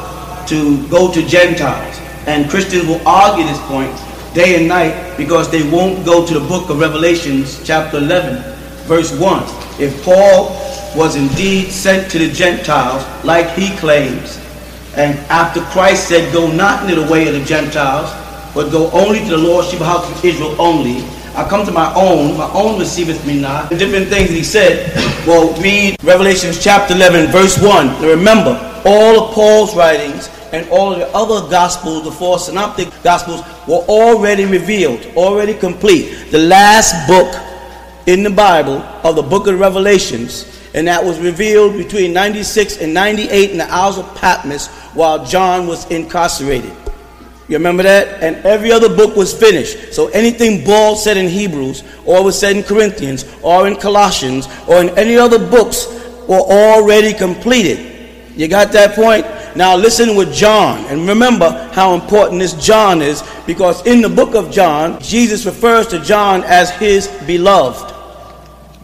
to 0.48 0.88
go 0.88 1.12
to 1.12 1.22
Gentiles. 1.26 2.00
And 2.26 2.50
Christians 2.50 2.86
will 2.86 3.06
argue 3.06 3.44
this 3.44 3.60
point 3.66 3.94
day 4.34 4.56
and 4.56 4.68
night 4.68 5.16
because 5.16 5.50
they 5.50 5.68
won't 5.70 6.04
go 6.04 6.26
to 6.26 6.34
the 6.34 6.46
book 6.46 6.70
of 6.70 6.80
Revelations, 6.80 7.60
chapter 7.64 7.98
11, 7.98 8.42
verse 8.86 9.16
1. 9.18 9.42
If 9.80 10.02
Paul 10.04 10.50
was 10.96 11.16
indeed 11.16 11.70
sent 11.70 12.10
to 12.12 12.18
the 12.18 12.30
Gentiles, 12.32 13.04
like 13.24 13.50
he 13.50 13.76
claims, 13.76 14.38
and 14.96 15.18
after 15.30 15.60
Christ 15.70 16.08
said, 16.08 16.32
Go 16.32 16.50
not 16.50 16.82
into 16.82 17.00
the 17.00 17.10
way 17.10 17.28
of 17.28 17.34
the 17.34 17.44
Gentiles, 17.44 18.10
but 18.54 18.70
go 18.70 18.90
only 18.90 19.20
to 19.20 19.30
the 19.30 19.38
Lordship 19.38 19.80
of 19.80 20.24
Israel 20.24 20.60
only. 20.60 21.04
I 21.36 21.48
come 21.48 21.64
to 21.66 21.70
my 21.70 21.92
own, 21.94 22.36
my 22.36 22.50
own 22.52 22.80
receiveth 22.80 23.24
me 23.24 23.40
not. 23.40 23.70
The 23.70 23.76
different 23.76 24.08
things 24.08 24.30
he 24.30 24.42
said. 24.42 24.92
Well, 25.26 25.54
read 25.62 25.96
Revelations 26.02 26.62
chapter 26.62 26.94
11, 26.94 27.30
verse 27.30 27.62
1. 27.62 27.86
Now 27.86 28.08
remember, 28.08 28.82
all 28.84 29.28
of 29.28 29.34
Paul's 29.34 29.76
writings 29.76 30.28
and 30.52 30.68
all 30.70 30.90
the 30.90 31.06
other 31.14 31.48
gospels, 31.48 32.04
the 32.04 32.12
four 32.12 32.38
synoptic 32.38 32.88
gospels, 33.02 33.40
were 33.66 33.84
already 33.88 34.44
revealed, 34.44 35.04
already 35.16 35.54
complete. 35.54 36.30
The 36.30 36.38
last 36.38 37.06
book 37.08 37.34
in 38.06 38.22
the 38.22 38.30
Bible 38.30 38.78
of 39.04 39.16
the 39.16 39.22
book 39.22 39.46
of 39.46 39.58
Revelations, 39.58 40.58
and 40.74 40.86
that 40.86 41.04
was 41.04 41.18
revealed 41.18 41.76
between 41.76 42.12
96 42.12 42.78
and 42.78 42.94
98 42.94 43.50
in 43.50 43.58
the 43.58 43.70
Isles 43.70 43.98
of 43.98 44.14
Patmos 44.16 44.68
while 44.94 45.24
John 45.24 45.66
was 45.66 45.90
incarcerated. 45.90 46.72
You 47.48 47.56
remember 47.56 47.82
that? 47.82 48.22
And 48.22 48.36
every 48.44 48.70
other 48.70 48.94
book 48.94 49.16
was 49.16 49.32
finished. 49.32 49.94
So 49.94 50.08
anything 50.08 50.64
Paul 50.64 50.96
said 50.96 51.16
in 51.16 51.28
Hebrews, 51.28 51.82
or 52.04 52.22
was 52.22 52.38
said 52.38 52.56
in 52.56 52.62
Corinthians, 52.62 53.24
or 53.42 53.66
in 53.66 53.76
Colossians, 53.76 54.46
or 54.66 54.82
in 54.82 54.90
any 54.98 55.16
other 55.16 55.38
books 55.38 55.86
were 56.28 56.40
already 56.40 57.14
completed. 57.14 57.96
You 58.36 58.48
got 58.48 58.70
that 58.72 58.94
point? 58.94 59.26
Now 59.56 59.76
listen 59.76 60.16
with 60.16 60.32
John, 60.32 60.84
and 60.86 61.08
remember 61.08 61.50
how 61.72 61.94
important 61.94 62.40
this 62.40 62.54
John 62.54 63.02
is, 63.02 63.22
because 63.46 63.84
in 63.86 64.00
the 64.00 64.08
book 64.08 64.34
of 64.34 64.50
John, 64.50 65.00
Jesus 65.00 65.46
refers 65.46 65.86
to 65.88 66.00
John 66.00 66.44
as 66.44 66.70
his 66.70 67.08
beloved. 67.26 67.94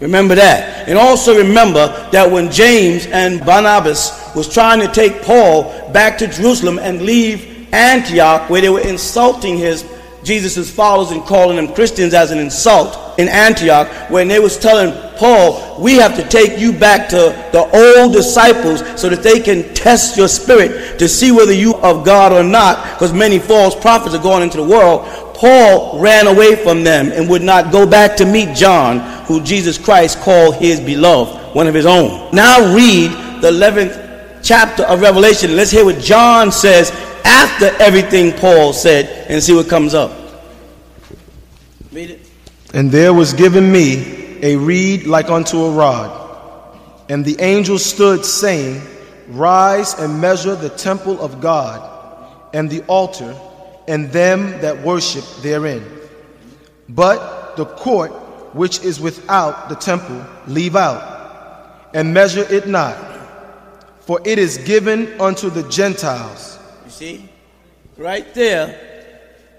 Remember 0.00 0.34
that. 0.34 0.88
And 0.88 0.98
also 0.98 1.36
remember 1.36 1.86
that 2.10 2.30
when 2.30 2.50
James 2.50 3.06
and 3.06 3.44
Barnabas 3.44 4.34
was 4.34 4.52
trying 4.52 4.80
to 4.80 4.88
take 4.88 5.22
Paul 5.22 5.90
back 5.92 6.18
to 6.18 6.26
Jerusalem 6.26 6.78
and 6.78 7.02
leave 7.02 7.72
Antioch, 7.72 8.50
where 8.50 8.60
they 8.60 8.68
were 8.68 8.80
insulting 8.80 9.56
his 9.56 9.84
Jesus' 10.24 10.70
followers 10.70 11.10
and 11.10 11.22
calling 11.22 11.56
them 11.56 11.74
Christians 11.74 12.14
as 12.14 12.30
an 12.30 12.38
insult 12.38 13.18
in 13.18 13.28
Antioch, 13.28 13.88
when 14.10 14.28
they 14.28 14.40
was 14.40 14.58
telling 14.58 14.92
Paul, 15.16 15.80
we 15.80 15.94
have 15.94 16.16
to 16.16 16.28
take 16.28 16.58
you 16.58 16.72
back 16.72 17.08
to 17.10 17.16
the 17.52 17.98
old 17.98 18.12
disciples 18.12 18.82
so 19.00 19.08
that 19.08 19.22
they 19.22 19.40
can 19.40 19.74
test 19.74 20.16
your 20.16 20.28
spirit 20.28 20.98
to 20.98 21.08
see 21.08 21.30
whether 21.30 21.52
you 21.52 21.74
of 21.76 22.04
God 22.04 22.32
or 22.32 22.42
not, 22.42 22.94
because 22.94 23.12
many 23.12 23.38
false 23.38 23.74
prophets 23.76 24.14
are 24.14 24.22
going 24.22 24.42
into 24.42 24.56
the 24.56 24.64
world. 24.64 25.06
Paul 25.34 26.00
ran 26.00 26.26
away 26.26 26.56
from 26.56 26.84
them 26.84 27.12
and 27.12 27.28
would 27.28 27.42
not 27.42 27.70
go 27.70 27.86
back 27.86 28.16
to 28.16 28.24
meet 28.24 28.56
John, 28.56 29.00
who 29.26 29.42
Jesus 29.42 29.78
Christ 29.78 30.20
called 30.20 30.56
his 30.56 30.80
beloved, 30.80 31.54
one 31.54 31.66
of 31.66 31.74
his 31.74 31.86
own. 31.86 32.34
Now 32.34 32.74
read 32.74 33.10
the 33.42 33.50
11th 33.50 34.40
chapter 34.42 34.84
of 34.84 35.00
Revelation. 35.00 35.56
Let's 35.56 35.70
hear 35.70 35.84
what 35.84 36.00
John 36.00 36.50
says 36.50 36.90
after 37.24 37.66
everything 37.82 38.32
Paul 38.32 38.72
said 38.72 39.30
and 39.30 39.42
see 39.42 39.54
what 39.54 39.68
comes 39.68 39.94
up. 39.94 40.12
Read 41.92 42.10
it. 42.10 42.30
And 42.72 42.90
there 42.90 43.14
was 43.14 43.32
given 43.32 43.70
me 43.70 44.42
a 44.42 44.56
reed 44.56 45.06
like 45.06 45.30
unto 45.30 45.64
a 45.64 45.70
rod. 45.70 46.20
And 47.08 47.24
the 47.24 47.36
angel 47.40 47.78
stood, 47.78 48.24
saying, 48.24 48.82
Rise 49.28 49.94
and 49.94 50.20
measure 50.20 50.54
the 50.54 50.70
temple 50.70 51.20
of 51.20 51.40
God, 51.40 51.80
and 52.52 52.68
the 52.68 52.82
altar, 52.86 53.34
and 53.88 54.10
them 54.10 54.60
that 54.60 54.82
worship 54.82 55.24
therein. 55.42 55.84
But 56.88 57.56
the 57.56 57.64
court 57.64 58.12
which 58.54 58.82
is 58.84 59.00
without 59.00 59.68
the 59.68 59.74
temple 59.74 60.24
leave 60.46 60.76
out, 60.76 61.90
and 61.94 62.14
measure 62.14 62.46
it 62.52 62.66
not, 62.68 62.96
for 64.00 64.20
it 64.24 64.38
is 64.38 64.58
given 64.58 65.20
unto 65.20 65.50
the 65.50 65.62
Gentiles. 65.68 66.58
See? 66.94 67.28
Right 67.96 68.32
there, 68.34 68.78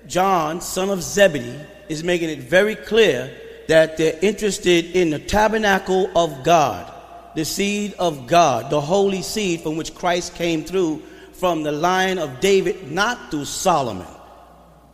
John, 0.08 0.62
son 0.62 0.90
of 0.90 1.04
Zebedee, 1.04 1.60
is 1.90 2.02
making 2.02 2.30
it 2.30 2.40
very 2.40 2.76
clear 2.76 3.30
that 3.68 3.98
they're 3.98 4.18
interested 4.22 4.96
in 4.96 5.10
the 5.10 5.20
tabernacle 5.20 6.10
of 6.16 6.46
God, 6.46 6.90
the 7.36 7.44
seed 7.44 7.94
of 8.00 8.26
God, 8.26 8.70
the 8.70 8.80
holy 8.80 9.22
seed 9.22 9.60
from 9.60 9.76
which 9.76 9.94
Christ 9.94 10.36
came 10.36 10.64
through 10.64 11.04
from 11.34 11.64
the 11.64 11.74
line 11.74 12.20
of 12.20 12.40
David, 12.40 12.90
not 12.90 13.32
through 13.32 13.44
Solomon. 13.44 14.08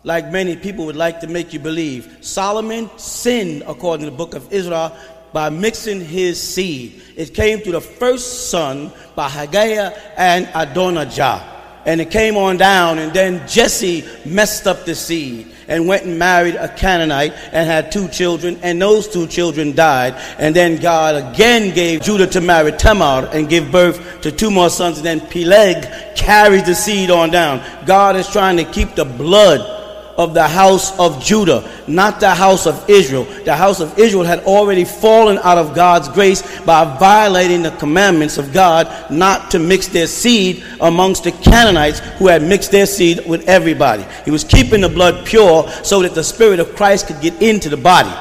Like 0.03 0.31
many 0.31 0.55
people 0.55 0.87
would 0.87 0.95
like 0.95 1.19
to 1.19 1.27
make 1.27 1.53
you 1.53 1.59
believe. 1.59 2.17
Solomon 2.21 2.89
sinned, 2.97 3.61
according 3.67 4.05
to 4.05 4.09
the 4.09 4.17
book 4.17 4.33
of 4.33 4.51
Israel, 4.51 4.97
by 5.31 5.51
mixing 5.51 6.03
his 6.03 6.41
seed. 6.41 7.03
It 7.15 7.35
came 7.35 7.59
through 7.59 7.73
the 7.73 7.81
first 7.81 8.49
son 8.49 8.91
by 9.13 9.29
Haggai 9.29 9.91
and 10.17 10.49
Adonijah 10.55 11.51
and 11.85 12.01
it 12.01 12.11
came 12.11 12.37
on 12.37 12.57
down 12.57 12.99
and 12.99 13.13
then 13.13 13.47
jesse 13.47 14.03
messed 14.25 14.67
up 14.67 14.85
the 14.85 14.95
seed 14.95 15.51
and 15.71 15.87
went 15.87 16.03
and 16.03 16.19
married 16.19 16.55
a 16.55 16.67
canaanite 16.67 17.31
and 17.53 17.65
had 17.65 17.91
two 17.91 18.07
children 18.09 18.59
and 18.61 18.81
those 18.81 19.07
two 19.07 19.25
children 19.25 19.73
died. 19.73 20.13
And 20.37 20.53
then 20.53 20.75
god 20.75 21.15
again 21.15 21.73
gave 21.73 22.01
judah 22.01 22.27
to 22.27 22.41
marry 22.41 22.73
tamar 22.73 23.29
and 23.31 23.47
give 23.47 23.71
birth 23.71 24.21
to 24.21 24.31
two 24.31 24.51
more 24.51 24.69
sons. 24.69 24.97
And 24.97 25.05
then 25.05 25.21
peleg 25.21 25.87
carried 26.15 26.65
the 26.65 26.75
seed 26.75 27.09
on 27.09 27.31
down. 27.31 27.63
God 27.85 28.17
is 28.17 28.27
trying 28.27 28.57
to 28.57 28.65
keep 28.65 28.95
the 28.95 29.05
blood 29.05 29.70
of 30.17 30.33
the 30.33 30.47
house 30.47 30.97
of 30.99 31.21
Judah, 31.23 31.69
not 31.87 32.19
the 32.19 32.33
house 32.33 32.65
of 32.65 32.89
Israel. 32.89 33.23
The 33.45 33.55
house 33.55 33.79
of 33.79 33.97
Israel 33.97 34.23
had 34.23 34.39
already 34.39 34.83
fallen 34.83 35.37
out 35.39 35.57
of 35.57 35.73
God's 35.73 36.09
grace 36.09 36.41
by 36.61 36.85
violating 36.97 37.63
the 37.63 37.71
commandments 37.71 38.37
of 38.37 38.53
God 38.53 38.87
not 39.11 39.51
to 39.51 39.59
mix 39.59 39.87
their 39.87 40.07
seed 40.07 40.63
amongst 40.79 41.23
the 41.23 41.31
Canaanites 41.31 41.99
who 42.17 42.27
had 42.27 42.43
mixed 42.43 42.71
their 42.71 42.85
seed 42.85 43.25
with 43.25 43.47
everybody. 43.47 44.05
He 44.25 44.31
was 44.31 44.43
keeping 44.43 44.81
the 44.81 44.89
blood 44.89 45.25
pure 45.25 45.69
so 45.83 46.01
that 46.01 46.15
the 46.15 46.23
Spirit 46.23 46.59
of 46.59 46.75
Christ 46.75 47.07
could 47.07 47.21
get 47.21 47.41
into 47.41 47.69
the 47.69 47.77
body. 47.77 48.11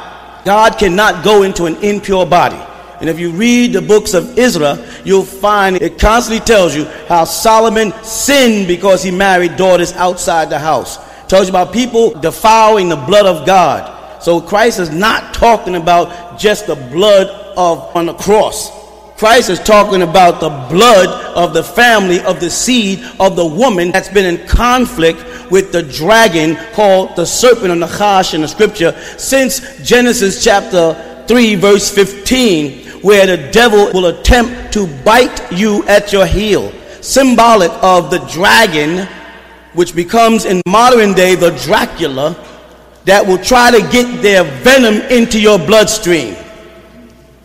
God 0.44 0.78
cannot 0.78 1.22
go 1.24 1.42
into 1.42 1.66
an 1.66 1.76
impure 1.76 2.24
body. 2.24 2.58
And 3.00 3.08
if 3.08 3.18
you 3.18 3.30
read 3.30 3.72
the 3.72 3.80
books 3.80 4.12
of 4.12 4.38
Israel, 4.38 4.84
you'll 5.04 5.24
find 5.24 5.80
it 5.80 5.98
constantly 5.98 6.44
tells 6.44 6.76
you 6.76 6.84
how 7.08 7.24
Solomon 7.24 7.92
sinned 8.02 8.68
because 8.68 9.02
he 9.02 9.10
married 9.10 9.56
daughters 9.56 9.92
outside 9.94 10.50
the 10.50 10.58
house 10.58 10.98
tells 11.30 11.46
you 11.46 11.52
about 11.52 11.72
people 11.72 12.10
defiling 12.18 12.88
the 12.88 12.96
blood 12.96 13.24
of 13.24 13.46
God. 13.46 14.20
So 14.20 14.40
Christ 14.40 14.80
is 14.80 14.90
not 14.90 15.32
talking 15.32 15.76
about 15.76 16.40
just 16.40 16.66
the 16.66 16.74
blood 16.74 17.28
of 17.56 17.96
on 17.96 18.06
the 18.06 18.14
cross. 18.14 18.68
Christ 19.16 19.48
is 19.48 19.60
talking 19.60 20.02
about 20.02 20.40
the 20.40 20.48
blood 20.74 21.06
of 21.36 21.54
the 21.54 21.62
family 21.62 22.20
of 22.20 22.40
the 22.40 22.50
seed 22.50 23.04
of 23.20 23.36
the 23.36 23.46
woman 23.46 23.92
that's 23.92 24.08
been 24.08 24.26
in 24.34 24.44
conflict 24.48 25.24
with 25.52 25.70
the 25.70 25.82
dragon 25.84 26.56
called 26.72 27.14
the 27.14 27.24
serpent 27.24 27.70
of 27.70 27.78
Nachash 27.78 28.34
in 28.34 28.40
the 28.40 28.48
scripture 28.48 28.92
since 29.16 29.60
Genesis 29.86 30.42
chapter 30.42 31.24
3 31.28 31.54
verse 31.56 31.94
15 31.94 33.02
where 33.02 33.26
the 33.26 33.52
devil 33.52 33.90
will 33.92 34.06
attempt 34.06 34.72
to 34.72 34.86
bite 35.04 35.52
you 35.52 35.86
at 35.86 36.12
your 36.12 36.26
heel 36.26 36.72
symbolic 37.02 37.70
of 37.82 38.10
the 38.10 38.18
dragon 38.32 39.06
which 39.74 39.94
becomes 39.94 40.44
in 40.44 40.60
modern 40.66 41.12
day 41.14 41.34
the 41.34 41.50
Dracula, 41.64 42.36
that 43.04 43.26
will 43.26 43.38
try 43.38 43.70
to 43.70 43.80
get 43.90 44.22
their 44.22 44.44
venom 44.44 44.96
into 45.10 45.40
your 45.40 45.58
bloodstream 45.58 46.36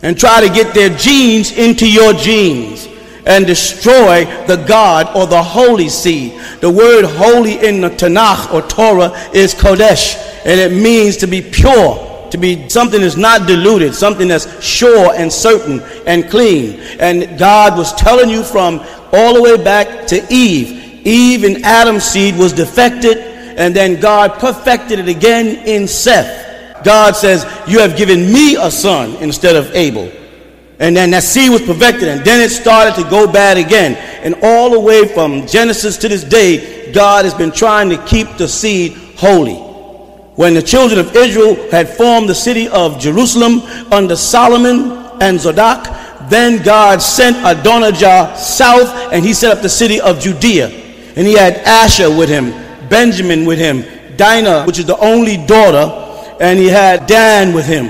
and 0.02 0.18
try 0.18 0.46
to 0.46 0.52
get 0.52 0.74
their 0.74 0.90
genes 0.90 1.52
into 1.52 1.90
your 1.90 2.12
genes 2.12 2.88
and 3.26 3.46
destroy 3.46 4.24
the 4.46 4.64
God 4.68 5.16
or 5.16 5.26
the 5.26 5.42
holy 5.42 5.88
seed. 5.88 6.38
The 6.60 6.70
word 6.70 7.04
holy 7.04 7.66
in 7.66 7.80
the 7.80 7.90
Tanakh 7.90 8.52
or 8.52 8.62
Torah 8.62 9.10
is 9.32 9.54
Kodesh, 9.54 10.16
and 10.44 10.60
it 10.60 10.72
means 10.72 11.16
to 11.18 11.26
be 11.26 11.42
pure, 11.42 12.28
to 12.30 12.38
be 12.38 12.68
something 12.68 13.00
that's 13.00 13.16
not 13.16 13.48
diluted, 13.48 13.94
something 13.94 14.28
that's 14.28 14.62
sure 14.62 15.12
and 15.14 15.32
certain 15.32 15.80
and 16.06 16.30
clean. 16.30 16.78
And 17.00 17.36
God 17.38 17.76
was 17.76 17.92
telling 17.94 18.30
you 18.30 18.44
from 18.44 18.80
all 19.12 19.34
the 19.34 19.42
way 19.42 19.62
back 19.62 20.06
to 20.08 20.24
Eve 20.30 20.85
Eve 21.06 21.44
and 21.44 21.64
Adam's 21.64 22.04
seed 22.04 22.36
was 22.36 22.52
defected, 22.52 23.18
and 23.18 23.74
then 23.74 24.00
God 24.00 24.40
perfected 24.40 24.98
it 24.98 25.08
again 25.08 25.64
in 25.66 25.86
Seth. 25.86 26.84
God 26.84 27.14
says, 27.14 27.44
You 27.68 27.78
have 27.78 27.96
given 27.96 28.32
me 28.32 28.56
a 28.56 28.70
son 28.70 29.14
instead 29.16 29.54
of 29.56 29.74
Abel. 29.74 30.10
And 30.78 30.94
then 30.94 31.10
that 31.12 31.22
seed 31.22 31.50
was 31.50 31.62
perfected, 31.62 32.08
and 32.08 32.22
then 32.22 32.42
it 32.42 32.50
started 32.50 33.00
to 33.02 33.08
go 33.08 33.30
bad 33.30 33.56
again. 33.56 33.94
And 34.22 34.34
all 34.42 34.68
the 34.68 34.80
way 34.80 35.06
from 35.06 35.46
Genesis 35.46 35.96
to 35.98 36.08
this 36.08 36.24
day, 36.24 36.92
God 36.92 37.24
has 37.24 37.34
been 37.34 37.52
trying 37.52 37.88
to 37.90 37.98
keep 38.04 38.36
the 38.36 38.48
seed 38.48 38.92
holy. 39.16 39.54
When 40.34 40.54
the 40.54 40.62
children 40.62 41.00
of 41.00 41.16
Israel 41.16 41.54
had 41.70 41.88
formed 41.88 42.28
the 42.28 42.34
city 42.34 42.68
of 42.68 42.98
Jerusalem 42.98 43.62
under 43.90 44.16
Solomon 44.16 44.92
and 45.22 45.40
Zadok, 45.40 45.86
then 46.28 46.62
God 46.62 47.00
sent 47.00 47.36
Adonijah 47.38 48.36
south 48.36 49.12
and 49.12 49.24
he 49.24 49.32
set 49.32 49.56
up 49.56 49.62
the 49.62 49.68
city 49.68 49.98
of 50.00 50.20
Judea. 50.20 50.85
And 51.16 51.26
he 51.26 51.32
had 51.32 51.56
Asher 51.64 52.14
with 52.14 52.28
him, 52.28 52.50
Benjamin 52.88 53.46
with 53.46 53.58
him, 53.58 53.84
Dinah, 54.16 54.64
which 54.64 54.78
is 54.78 54.84
the 54.84 54.98
only 54.98 55.38
daughter, 55.38 56.36
and 56.40 56.58
he 56.58 56.68
had 56.68 57.06
Dan 57.06 57.54
with 57.54 57.66
him. 57.66 57.86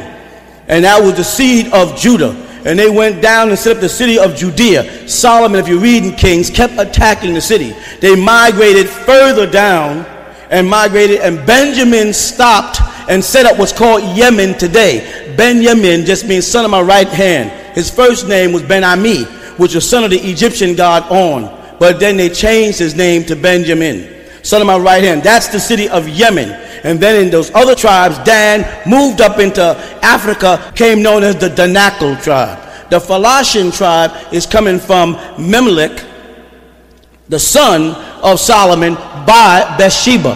And 0.69 0.85
that 0.85 1.03
was 1.03 1.17
the 1.17 1.25
seed 1.25 1.73
of 1.73 1.97
Judah. 1.97 2.31
And 2.65 2.79
they 2.79 2.89
went 2.89 3.23
down 3.23 3.49
and 3.49 3.59
set 3.59 3.77
up 3.77 3.81
the 3.81 3.89
city 3.89 4.19
of 4.19 4.35
Judea. 4.35 5.09
Solomon, 5.09 5.61
if 5.61 5.69
you 5.69 5.79
read 5.79 6.05
in 6.05 6.15
Kings, 6.15 6.51
kept 6.51 6.75
attacking 6.79 7.35
the 7.35 7.41
city. 7.41 7.75
They 8.01 8.17
migrated 8.17 8.89
further 8.89 9.49
down 9.49 10.05
and 10.51 10.69
migrated, 10.69 11.21
and 11.21 11.45
Benjamin 11.47 12.13
stopped 12.13 12.81
and 13.09 13.25
set 13.25 13.47
up 13.47 13.59
what's 13.59 13.73
called 13.73 14.03
Yemen 14.17 14.57
today. 14.59 15.35
Benjamin 15.37 16.05
just 16.05 16.27
means 16.27 16.47
son 16.47 16.65
of 16.65 16.71
my 16.71 16.81
right 16.81 17.09
hand. 17.09 17.51
His 17.75 17.91
first 17.91 18.27
name 18.29 18.53
was 18.53 18.63
Ben 18.63 18.85
Ami, 18.85 19.25
which 19.59 19.75
was 19.75 19.89
son 19.89 20.05
of 20.05 20.11
the 20.11 20.19
Egyptian 20.19 20.75
god 20.75 21.05
On 21.11 21.57
but 21.79 22.01
then 22.01 22.17
they 22.17 22.29
changed 22.29 22.79
his 22.79 22.95
name 22.95 23.25
to 23.25 23.37
Benjamin, 23.37 24.27
son 24.43 24.61
of 24.61 24.67
my 24.67 24.79
right 24.79 25.03
hand. 25.03 25.23
That's 25.23 25.49
the 25.49 25.61
city 25.61 25.89
of 25.89 26.09
Yemen. 26.09 26.51
And 26.85 27.01
then 27.01 27.25
in 27.25 27.31
those 27.31 27.51
other 27.55 27.75
tribes, 27.75 28.19
Dan 28.19 28.65
moved 28.89 29.21
up 29.21 29.39
into 29.39 29.63
Africa, 30.03 30.73
came 30.75 31.03
known 31.03 31.23
as 31.23 31.37
the 31.37 31.49
Danakil 31.49 32.23
tribe. 32.23 32.63
The 32.91 32.99
Phalashian 32.99 33.77
tribe 33.77 34.13
is 34.33 34.47
coming 34.47 34.79
from 34.79 35.15
Menelik, 35.39 36.05
the 37.29 37.39
son 37.39 37.95
of 38.23 38.39
Solomon, 38.39 38.95
by 38.95 39.75
Bathsheba. 39.77 40.35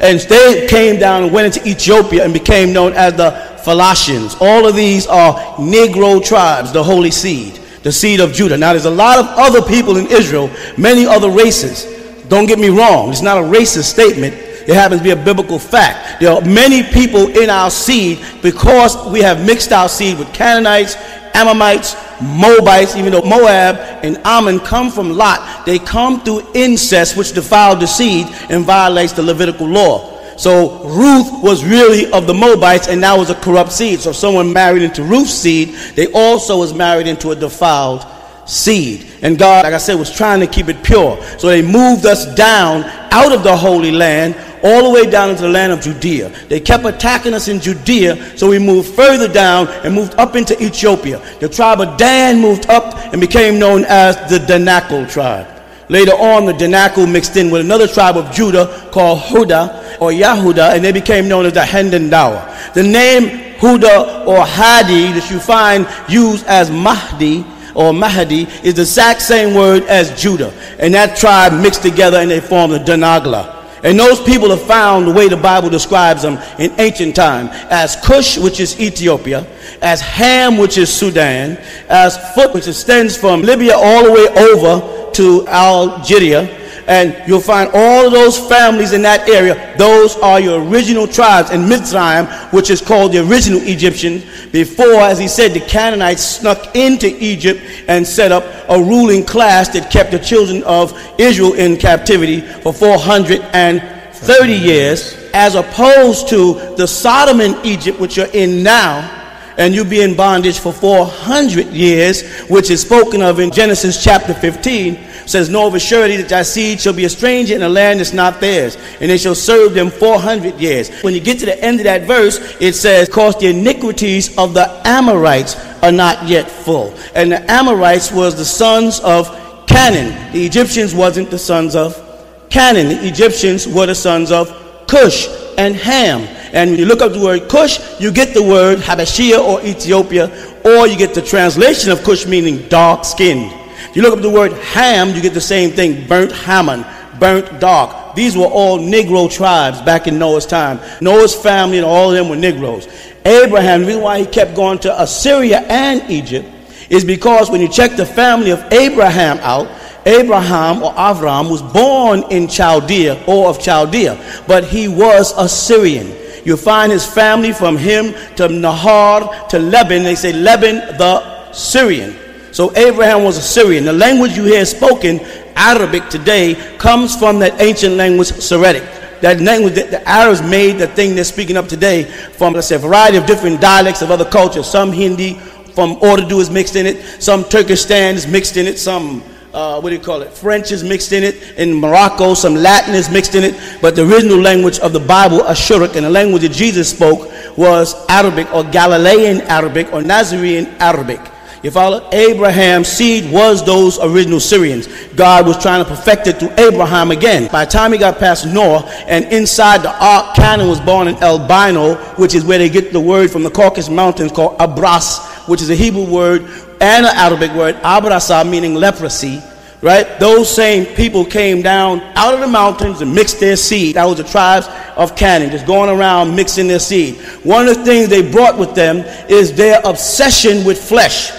And 0.00 0.20
they 0.20 0.66
came 0.68 0.98
down 0.98 1.24
and 1.24 1.32
went 1.32 1.56
into 1.56 1.68
Ethiopia 1.68 2.24
and 2.24 2.32
became 2.32 2.72
known 2.72 2.92
as 2.94 3.14
the 3.14 3.30
Phalashians. 3.64 4.36
All 4.40 4.66
of 4.66 4.74
these 4.74 5.06
are 5.06 5.34
Negro 5.54 6.22
tribes, 6.22 6.72
the 6.72 6.82
holy 6.82 7.10
seed 7.10 7.60
the 7.86 7.92
seed 7.92 8.18
of 8.18 8.32
Judah. 8.32 8.58
Now, 8.58 8.72
there's 8.72 8.84
a 8.84 8.90
lot 8.90 9.20
of 9.20 9.26
other 9.38 9.62
people 9.62 9.96
in 9.96 10.06
Israel, 10.08 10.50
many 10.76 11.06
other 11.06 11.30
races. 11.30 11.86
Don't 12.26 12.46
get 12.46 12.58
me 12.58 12.68
wrong, 12.68 13.10
it's 13.10 13.22
not 13.22 13.38
a 13.38 13.40
racist 13.40 13.84
statement. 13.84 14.34
It 14.34 14.74
happens 14.74 15.02
to 15.02 15.04
be 15.04 15.10
a 15.10 15.24
biblical 15.24 15.60
fact. 15.60 16.20
There 16.20 16.32
are 16.32 16.40
many 16.40 16.82
people 16.82 17.28
in 17.28 17.48
our 17.48 17.70
seed 17.70 18.18
because 18.42 18.96
we 19.06 19.20
have 19.20 19.46
mixed 19.46 19.70
our 19.70 19.88
seed 19.88 20.18
with 20.18 20.34
Canaanites, 20.34 20.96
Ammonites, 21.32 21.94
Moabites, 22.20 22.96
even 22.96 23.12
though 23.12 23.22
Moab 23.22 23.76
and 24.02 24.18
Ammon 24.24 24.58
come 24.58 24.90
from 24.90 25.10
Lot, 25.10 25.64
they 25.64 25.78
come 25.78 26.20
through 26.22 26.42
incest, 26.54 27.16
which 27.16 27.34
defiled 27.34 27.78
the 27.78 27.86
seed 27.86 28.26
and 28.50 28.64
violates 28.64 29.12
the 29.12 29.22
Levitical 29.22 29.68
law. 29.68 30.15
So 30.36 30.84
Ruth 30.84 31.42
was 31.42 31.64
really 31.64 32.10
of 32.12 32.26
the 32.26 32.34
Moabites 32.34 32.88
and 32.88 33.00
now 33.00 33.18
was 33.18 33.30
a 33.30 33.34
corrupt 33.34 33.72
seed. 33.72 34.00
So 34.00 34.10
if 34.10 34.16
someone 34.16 34.52
married 34.52 34.82
into 34.82 35.02
Ruth's 35.02 35.32
seed, 35.32 35.74
they 35.94 36.10
also 36.12 36.58
was 36.58 36.74
married 36.74 37.06
into 37.06 37.30
a 37.30 37.36
defiled 37.36 38.06
seed. 38.46 39.06
And 39.22 39.38
God, 39.38 39.64
like 39.64 39.74
I 39.74 39.78
said, 39.78 39.94
was 39.94 40.14
trying 40.14 40.40
to 40.40 40.46
keep 40.46 40.68
it 40.68 40.82
pure. 40.82 41.22
So 41.38 41.48
they 41.48 41.62
moved 41.62 42.06
us 42.06 42.32
down 42.34 42.84
out 43.10 43.32
of 43.32 43.42
the 43.42 43.56
Holy 43.56 43.90
Land 43.90 44.36
all 44.62 44.84
the 44.84 44.90
way 44.90 45.08
down 45.08 45.30
into 45.30 45.42
the 45.42 45.48
land 45.48 45.72
of 45.72 45.80
Judea. 45.80 46.28
They 46.48 46.60
kept 46.60 46.84
attacking 46.84 47.34
us 47.34 47.48
in 47.48 47.60
Judea, 47.60 48.36
so 48.36 48.48
we 48.48 48.58
moved 48.58 48.94
further 48.94 49.28
down 49.28 49.68
and 49.68 49.94
moved 49.94 50.14
up 50.14 50.34
into 50.34 50.60
Ethiopia. 50.62 51.20
The 51.40 51.48
tribe 51.48 51.80
of 51.80 51.96
Dan 51.98 52.40
moved 52.40 52.66
up 52.66 53.12
and 53.12 53.20
became 53.20 53.58
known 53.58 53.84
as 53.86 54.16
the 54.28 54.38
Danakil 54.38 55.10
tribe. 55.10 55.55
Later 55.88 56.12
on, 56.12 56.46
the 56.46 56.52
Danakil 56.52 57.10
mixed 57.10 57.36
in 57.36 57.50
with 57.50 57.60
another 57.60 57.86
tribe 57.86 58.16
of 58.16 58.32
Judah 58.32 58.88
called 58.90 59.20
Huda 59.20 60.00
or 60.00 60.10
Yahuda, 60.10 60.74
and 60.74 60.84
they 60.84 60.92
became 60.92 61.28
known 61.28 61.46
as 61.46 61.52
the 61.52 61.60
Hendendawa. 61.60 62.74
The 62.74 62.82
name 62.82 63.54
Huda 63.58 64.26
or 64.26 64.44
Hadi 64.44 65.12
that 65.12 65.30
you 65.30 65.38
find 65.38 65.86
used 66.08 66.44
as 66.46 66.70
Mahdi 66.70 67.44
or 67.74 67.92
Mahdi 67.92 68.42
is 68.64 68.74
the 68.74 68.82
exact 68.82 69.22
same 69.22 69.54
word 69.54 69.84
as 69.84 70.20
Judah. 70.20 70.52
And 70.78 70.92
that 70.94 71.16
tribe 71.16 71.52
mixed 71.52 71.82
together 71.82 72.18
and 72.18 72.30
they 72.30 72.40
formed 72.40 72.74
the 72.74 72.78
Danagla. 72.78 73.54
And 73.82 73.98
those 73.98 74.20
people 74.22 74.50
are 74.52 74.56
found 74.56 75.06
the 75.06 75.12
way 75.12 75.28
the 75.28 75.36
Bible 75.36 75.70
describes 75.70 76.22
them 76.22 76.38
in 76.58 76.72
ancient 76.80 77.14
time 77.14 77.48
as 77.70 77.94
Cush, 77.96 78.38
which 78.38 78.58
is 78.58 78.80
Ethiopia, 78.80 79.46
as 79.82 80.00
Ham, 80.00 80.56
which 80.56 80.78
is 80.78 80.92
Sudan, 80.92 81.58
as 81.88 82.16
Phut, 82.34 82.54
which 82.54 82.68
extends 82.68 83.16
from 83.16 83.42
Libya 83.42 83.74
all 83.76 84.04
the 84.04 84.12
way 84.12 84.26
over 84.50 85.12
to 85.12 85.46
Algeria, 85.48 86.46
and 86.86 87.16
you'll 87.26 87.40
find 87.40 87.70
all 87.74 88.10
those 88.10 88.38
families 88.38 88.92
in 88.92 89.02
that 89.02 89.28
area. 89.28 89.74
Those 89.76 90.16
are 90.18 90.38
your 90.38 90.62
original 90.62 91.08
tribes. 91.08 91.50
And 91.50 91.68
Mitzrayim, 91.70 92.52
which 92.52 92.70
is 92.70 92.80
called 92.80 93.12
the 93.12 93.28
original 93.28 93.60
Egyptians, 93.62 94.24
before, 94.52 95.00
as 95.00 95.18
he 95.18 95.26
said, 95.26 95.52
the 95.52 95.60
Canaanites 95.60 96.22
snuck 96.22 96.76
into 96.76 97.08
Egypt 97.22 97.60
and 97.88 98.06
set 98.06 98.30
up 98.30 98.44
a 98.68 98.78
ruling 98.78 99.24
class 99.24 99.68
that 99.70 99.90
kept 99.90 100.12
the 100.12 100.18
children 100.18 100.62
of 100.62 100.96
Israel 101.18 101.54
in 101.54 101.76
captivity 101.76 102.40
for 102.40 102.72
430 102.72 104.52
years, 104.52 105.14
as 105.34 105.56
opposed 105.56 106.28
to 106.28 106.74
the 106.76 106.86
Sodom 106.86 107.40
and 107.40 107.56
Egypt, 107.66 107.98
which 107.98 108.16
you're 108.16 108.26
in 108.26 108.62
now 108.62 109.25
and 109.58 109.74
you 109.74 109.84
be 109.84 110.02
in 110.02 110.16
bondage 110.16 110.58
for 110.58 110.72
400 110.72 111.66
years, 111.68 112.22
which 112.48 112.70
is 112.70 112.80
spoken 112.80 113.22
of 113.22 113.40
in 113.40 113.50
Genesis 113.50 114.02
chapter 114.02 114.34
15, 114.34 114.98
says, 115.26 115.48
Know 115.48 115.66
of 115.66 115.74
a 115.74 115.80
surety 115.80 116.16
that 116.16 116.28
thy 116.28 116.42
seed 116.42 116.80
shall 116.80 116.92
be 116.92 117.04
a 117.04 117.08
stranger 117.08 117.54
in 117.54 117.62
a 117.62 117.68
land 117.68 118.00
that's 118.00 118.12
not 118.12 118.40
theirs, 118.40 118.76
and 119.00 119.10
they 119.10 119.18
shall 119.18 119.34
serve 119.34 119.74
them 119.74 119.90
400 119.90 120.60
years. 120.60 120.90
When 121.02 121.14
you 121.14 121.20
get 121.20 121.38
to 121.40 121.46
the 121.46 121.62
end 121.62 121.80
of 121.80 121.84
that 121.84 122.02
verse, 122.02 122.56
it 122.60 122.74
says, 122.74 123.08
Cause 123.08 123.38
the 123.38 123.48
iniquities 123.48 124.36
of 124.38 124.54
the 124.54 124.80
Amorites 124.86 125.56
are 125.82 125.92
not 125.92 126.26
yet 126.26 126.50
full. 126.50 126.94
And 127.14 127.32
the 127.32 127.50
Amorites 127.50 128.12
was 128.12 128.36
the 128.36 128.44
sons 128.44 129.00
of 129.00 129.28
Canaan. 129.66 130.32
The 130.32 130.44
Egyptians 130.44 130.94
wasn't 130.94 131.30
the 131.30 131.38
sons 131.38 131.74
of 131.74 132.02
Canaan. 132.50 132.88
The 132.88 133.06
Egyptians 133.06 133.66
were 133.66 133.86
the 133.86 133.94
sons 133.94 134.30
of 134.30 134.48
Cush 134.86 135.28
and 135.58 135.74
Ham. 135.74 136.35
And 136.56 136.70
when 136.70 136.78
you 136.80 136.86
look 136.86 137.02
up 137.02 137.12
the 137.12 137.20
word 137.20 137.50
Cush, 137.50 138.00
you 138.00 138.10
get 138.10 138.32
the 138.32 138.42
word 138.42 138.78
Habashia 138.78 139.38
or 139.38 139.62
Ethiopia, 139.62 140.24
or 140.64 140.86
you 140.86 140.96
get 140.96 141.12
the 141.12 141.20
translation 141.20 141.90
of 141.92 142.02
Cush 142.02 142.24
meaning 142.24 142.66
dark 142.70 143.04
skinned. 143.04 143.52
You 143.94 144.00
look 144.00 144.14
up 144.14 144.22
the 144.22 144.30
word 144.30 144.54
Ham, 144.54 145.10
you 145.10 145.20
get 145.20 145.34
the 145.34 145.40
same 145.40 145.72
thing 145.72 146.08
burnt 146.08 146.32
Hammon, 146.32 146.86
burnt 147.20 147.60
dark. 147.60 148.14
These 148.14 148.38
were 148.38 148.46
all 148.46 148.78
Negro 148.78 149.30
tribes 149.30 149.82
back 149.82 150.06
in 150.06 150.18
Noah's 150.18 150.46
time. 150.46 150.80
Noah's 151.02 151.34
family 151.34 151.76
and 151.76 151.84
all 151.84 152.08
of 152.08 152.16
them 152.16 152.30
were 152.30 152.36
Negroes. 152.36 152.88
Abraham, 153.26 153.82
the 153.82 153.88
reason 153.88 154.02
why 154.02 154.20
he 154.20 154.26
kept 154.26 154.56
going 154.56 154.78
to 154.78 155.02
Assyria 155.02 155.60
and 155.68 156.10
Egypt 156.10 156.48
is 156.88 157.04
because 157.04 157.50
when 157.50 157.60
you 157.60 157.68
check 157.68 157.96
the 157.96 158.06
family 158.06 158.50
of 158.50 158.64
Abraham 158.72 159.36
out, 159.40 159.70
Abraham 160.06 160.82
or 160.82 160.94
Avram 160.94 161.50
was 161.50 161.60
born 161.60 162.24
in 162.32 162.48
Chaldea 162.48 163.22
or 163.26 163.50
of 163.50 163.58
Chaldea, 163.58 164.16
but 164.48 164.64
he 164.64 164.88
was 164.88 165.34
Assyrian. 165.36 166.25
You 166.46 166.56
find 166.56 166.92
his 166.92 167.04
family 167.04 167.52
from 167.52 167.76
him 167.76 168.12
to 168.36 168.46
Nahar 168.46 169.48
to 169.48 169.58
Lebanon. 169.58 170.04
They 170.04 170.14
say 170.14 170.32
Lebanon 170.32 170.96
the 170.96 171.52
Syrian. 171.52 172.16
So 172.52 172.72
Abraham 172.76 173.24
was 173.24 173.36
Assyrian. 173.36 173.84
The 173.84 173.92
language 173.92 174.36
you 174.36 174.44
hear 174.44 174.64
spoken, 174.64 175.18
Arabic 175.56 176.08
today, 176.08 176.54
comes 176.78 177.16
from 177.16 177.40
that 177.40 177.60
ancient 177.60 177.96
language, 177.96 178.28
Syriac. 178.28 178.84
That 179.22 179.40
language 179.40 179.74
that 179.74 179.90
the 179.90 180.08
Arabs 180.08 180.40
made 180.40 180.78
the 180.78 180.86
thing 180.86 181.16
they're 181.16 181.24
speaking 181.24 181.56
of 181.56 181.66
today 181.66 182.04
from, 182.04 182.52
let's 182.52 182.68
say, 182.68 182.76
a 182.76 182.78
variety 182.78 183.16
of 183.16 183.26
different 183.26 183.60
dialects 183.60 184.00
of 184.00 184.12
other 184.12 184.24
cultures. 184.24 184.70
Some 184.70 184.92
Hindi 184.92 185.34
from 185.74 185.98
Urdu 186.00 186.38
is 186.38 186.48
mixed 186.48 186.76
in 186.76 186.86
it, 186.86 187.02
some 187.20 187.42
Turkestan 187.42 188.14
is 188.14 188.26
mixed 188.28 188.56
in 188.56 188.66
it, 188.66 188.78
some 188.78 189.20
uh, 189.56 189.80
what 189.80 189.88
do 189.88 189.96
you 189.96 190.02
call 190.02 190.20
it? 190.20 190.30
French 190.30 190.70
is 190.70 190.84
mixed 190.84 191.12
in 191.12 191.24
it. 191.24 191.54
In 191.56 191.72
Morocco, 191.72 192.34
some 192.34 192.54
Latin 192.54 192.94
is 192.94 193.08
mixed 193.10 193.34
in 193.34 193.42
it. 193.42 193.54
But 193.80 193.96
the 193.96 194.06
original 194.06 194.38
language 194.38 194.78
of 194.80 194.92
the 194.92 195.00
Bible, 195.00 195.38
Ashuric, 195.38 195.96
and 195.96 196.04
the 196.04 196.10
language 196.10 196.42
that 196.42 196.52
Jesus 196.52 196.90
spoke 196.90 197.32
was 197.56 197.94
Arabic 198.10 198.52
or 198.52 198.64
Galilean 198.64 199.40
Arabic 199.42 199.90
or 199.94 200.02
Nazarene 200.02 200.66
Arabic. 200.78 201.20
You 201.62 201.70
follow? 201.70 202.06
Abraham's 202.12 202.86
seed 202.86 203.32
was 203.32 203.64
those 203.64 203.98
original 203.98 204.40
Syrians. 204.40 204.88
God 205.14 205.46
was 205.46 205.60
trying 205.60 205.82
to 205.82 205.88
perfect 205.88 206.26
it 206.26 206.38
through 206.38 206.52
Abraham 206.58 207.10
again. 207.10 207.50
By 207.50 207.64
the 207.64 207.70
time 207.70 207.92
he 207.92 207.98
got 207.98 208.18
past 208.18 208.46
Noah, 208.46 208.84
and 209.06 209.24
inside 209.32 209.82
the 209.82 210.04
ark, 210.04 210.36
Canaan 210.36 210.68
was 210.68 210.80
born 210.80 211.08
in 211.08 211.16
Albino, 211.16 211.94
which 212.16 212.34
is 212.34 212.44
where 212.44 212.58
they 212.58 212.68
get 212.68 212.92
the 212.92 213.00
word 213.00 213.30
from 213.30 213.42
the 213.42 213.50
Caucasus 213.50 213.88
Mountains 213.88 214.32
called 214.32 214.58
Abras, 214.58 215.48
which 215.48 215.62
is 215.62 215.70
a 215.70 215.74
Hebrew 215.74 216.04
word 216.04 216.46
and 216.80 217.06
an 217.06 217.16
Arabic 217.16 217.52
word, 217.52 217.76
Abrasa, 217.76 218.48
meaning 218.48 218.74
leprosy 218.74 219.40
right? 219.82 220.18
Those 220.18 220.52
same 220.52 220.86
people 220.96 221.24
came 221.24 221.62
down 221.62 222.00
out 222.16 222.34
of 222.34 222.40
the 222.40 222.46
mountains 222.46 223.00
and 223.02 223.14
mixed 223.14 223.40
their 223.40 223.56
seed. 223.56 223.96
That 223.96 224.04
was 224.04 224.16
the 224.16 224.24
tribes 224.24 224.68
of 224.96 225.16
Canaan, 225.16 225.50
just 225.50 225.66
going 225.66 225.90
around 225.90 226.34
mixing 226.34 226.66
their 226.66 226.78
seed. 226.78 227.18
One 227.44 227.68
of 227.68 227.76
the 227.76 227.84
things 227.84 228.08
they 228.08 228.28
brought 228.28 228.58
with 228.58 228.74
them 228.74 228.98
is 229.28 229.52
their 229.52 229.80
obsession 229.84 230.64
with 230.64 230.82
flesh. 230.82 231.30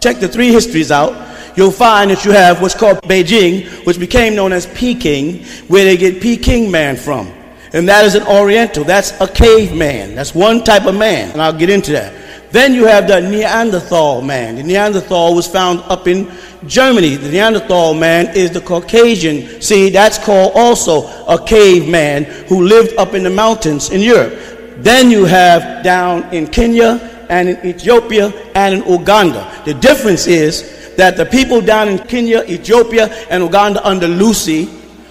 Check 0.00 0.18
the 0.18 0.28
three 0.28 0.48
histories 0.48 0.90
out. 0.90 1.30
You'll 1.56 1.70
find 1.70 2.10
that 2.10 2.24
you 2.24 2.30
have 2.30 2.62
what's 2.62 2.74
called 2.74 3.02
Beijing, 3.02 3.86
which 3.86 3.98
became 3.98 4.34
known 4.34 4.52
as 4.52 4.66
Peking, 4.66 5.44
where 5.68 5.84
they 5.84 5.96
get 5.96 6.22
Peking 6.22 6.70
man 6.70 6.96
from. 6.96 7.30
And 7.74 7.88
that 7.88 8.04
is 8.04 8.14
an 8.14 8.26
Oriental. 8.26 8.84
That's 8.84 9.12
a 9.20 9.28
caveman. 9.28 10.14
That's 10.14 10.34
one 10.34 10.64
type 10.64 10.86
of 10.86 10.94
man. 10.94 11.30
And 11.32 11.42
I'll 11.42 11.52
get 11.56 11.70
into 11.70 11.92
that. 11.92 12.21
Then 12.52 12.74
you 12.74 12.84
have 12.84 13.08
the 13.08 13.18
Neanderthal 13.18 14.20
man. 14.20 14.56
The 14.56 14.62
Neanderthal 14.62 15.34
was 15.34 15.48
found 15.48 15.80
up 15.88 16.06
in 16.06 16.30
Germany. 16.66 17.16
The 17.16 17.30
Neanderthal 17.30 17.94
man 17.94 18.36
is 18.36 18.50
the 18.50 18.60
Caucasian. 18.60 19.62
See, 19.62 19.88
that's 19.88 20.18
called 20.18 20.52
also 20.54 21.06
a 21.24 21.42
caveman 21.42 22.24
who 22.48 22.62
lived 22.62 22.94
up 22.98 23.14
in 23.14 23.22
the 23.24 23.30
mountains 23.30 23.88
in 23.88 24.02
Europe. 24.02 24.38
Then 24.76 25.10
you 25.10 25.24
have 25.24 25.82
down 25.82 26.24
in 26.34 26.46
Kenya 26.46 27.26
and 27.30 27.48
in 27.48 27.66
Ethiopia 27.66 28.28
and 28.54 28.82
in 28.82 28.92
Uganda. 28.92 29.50
The 29.64 29.72
difference 29.72 30.26
is 30.26 30.94
that 30.96 31.16
the 31.16 31.24
people 31.24 31.62
down 31.62 31.88
in 31.88 31.98
Kenya, 32.00 32.42
Ethiopia, 32.42 33.06
and 33.30 33.42
Uganda 33.42 33.86
under 33.86 34.06
Lucy 34.06 34.68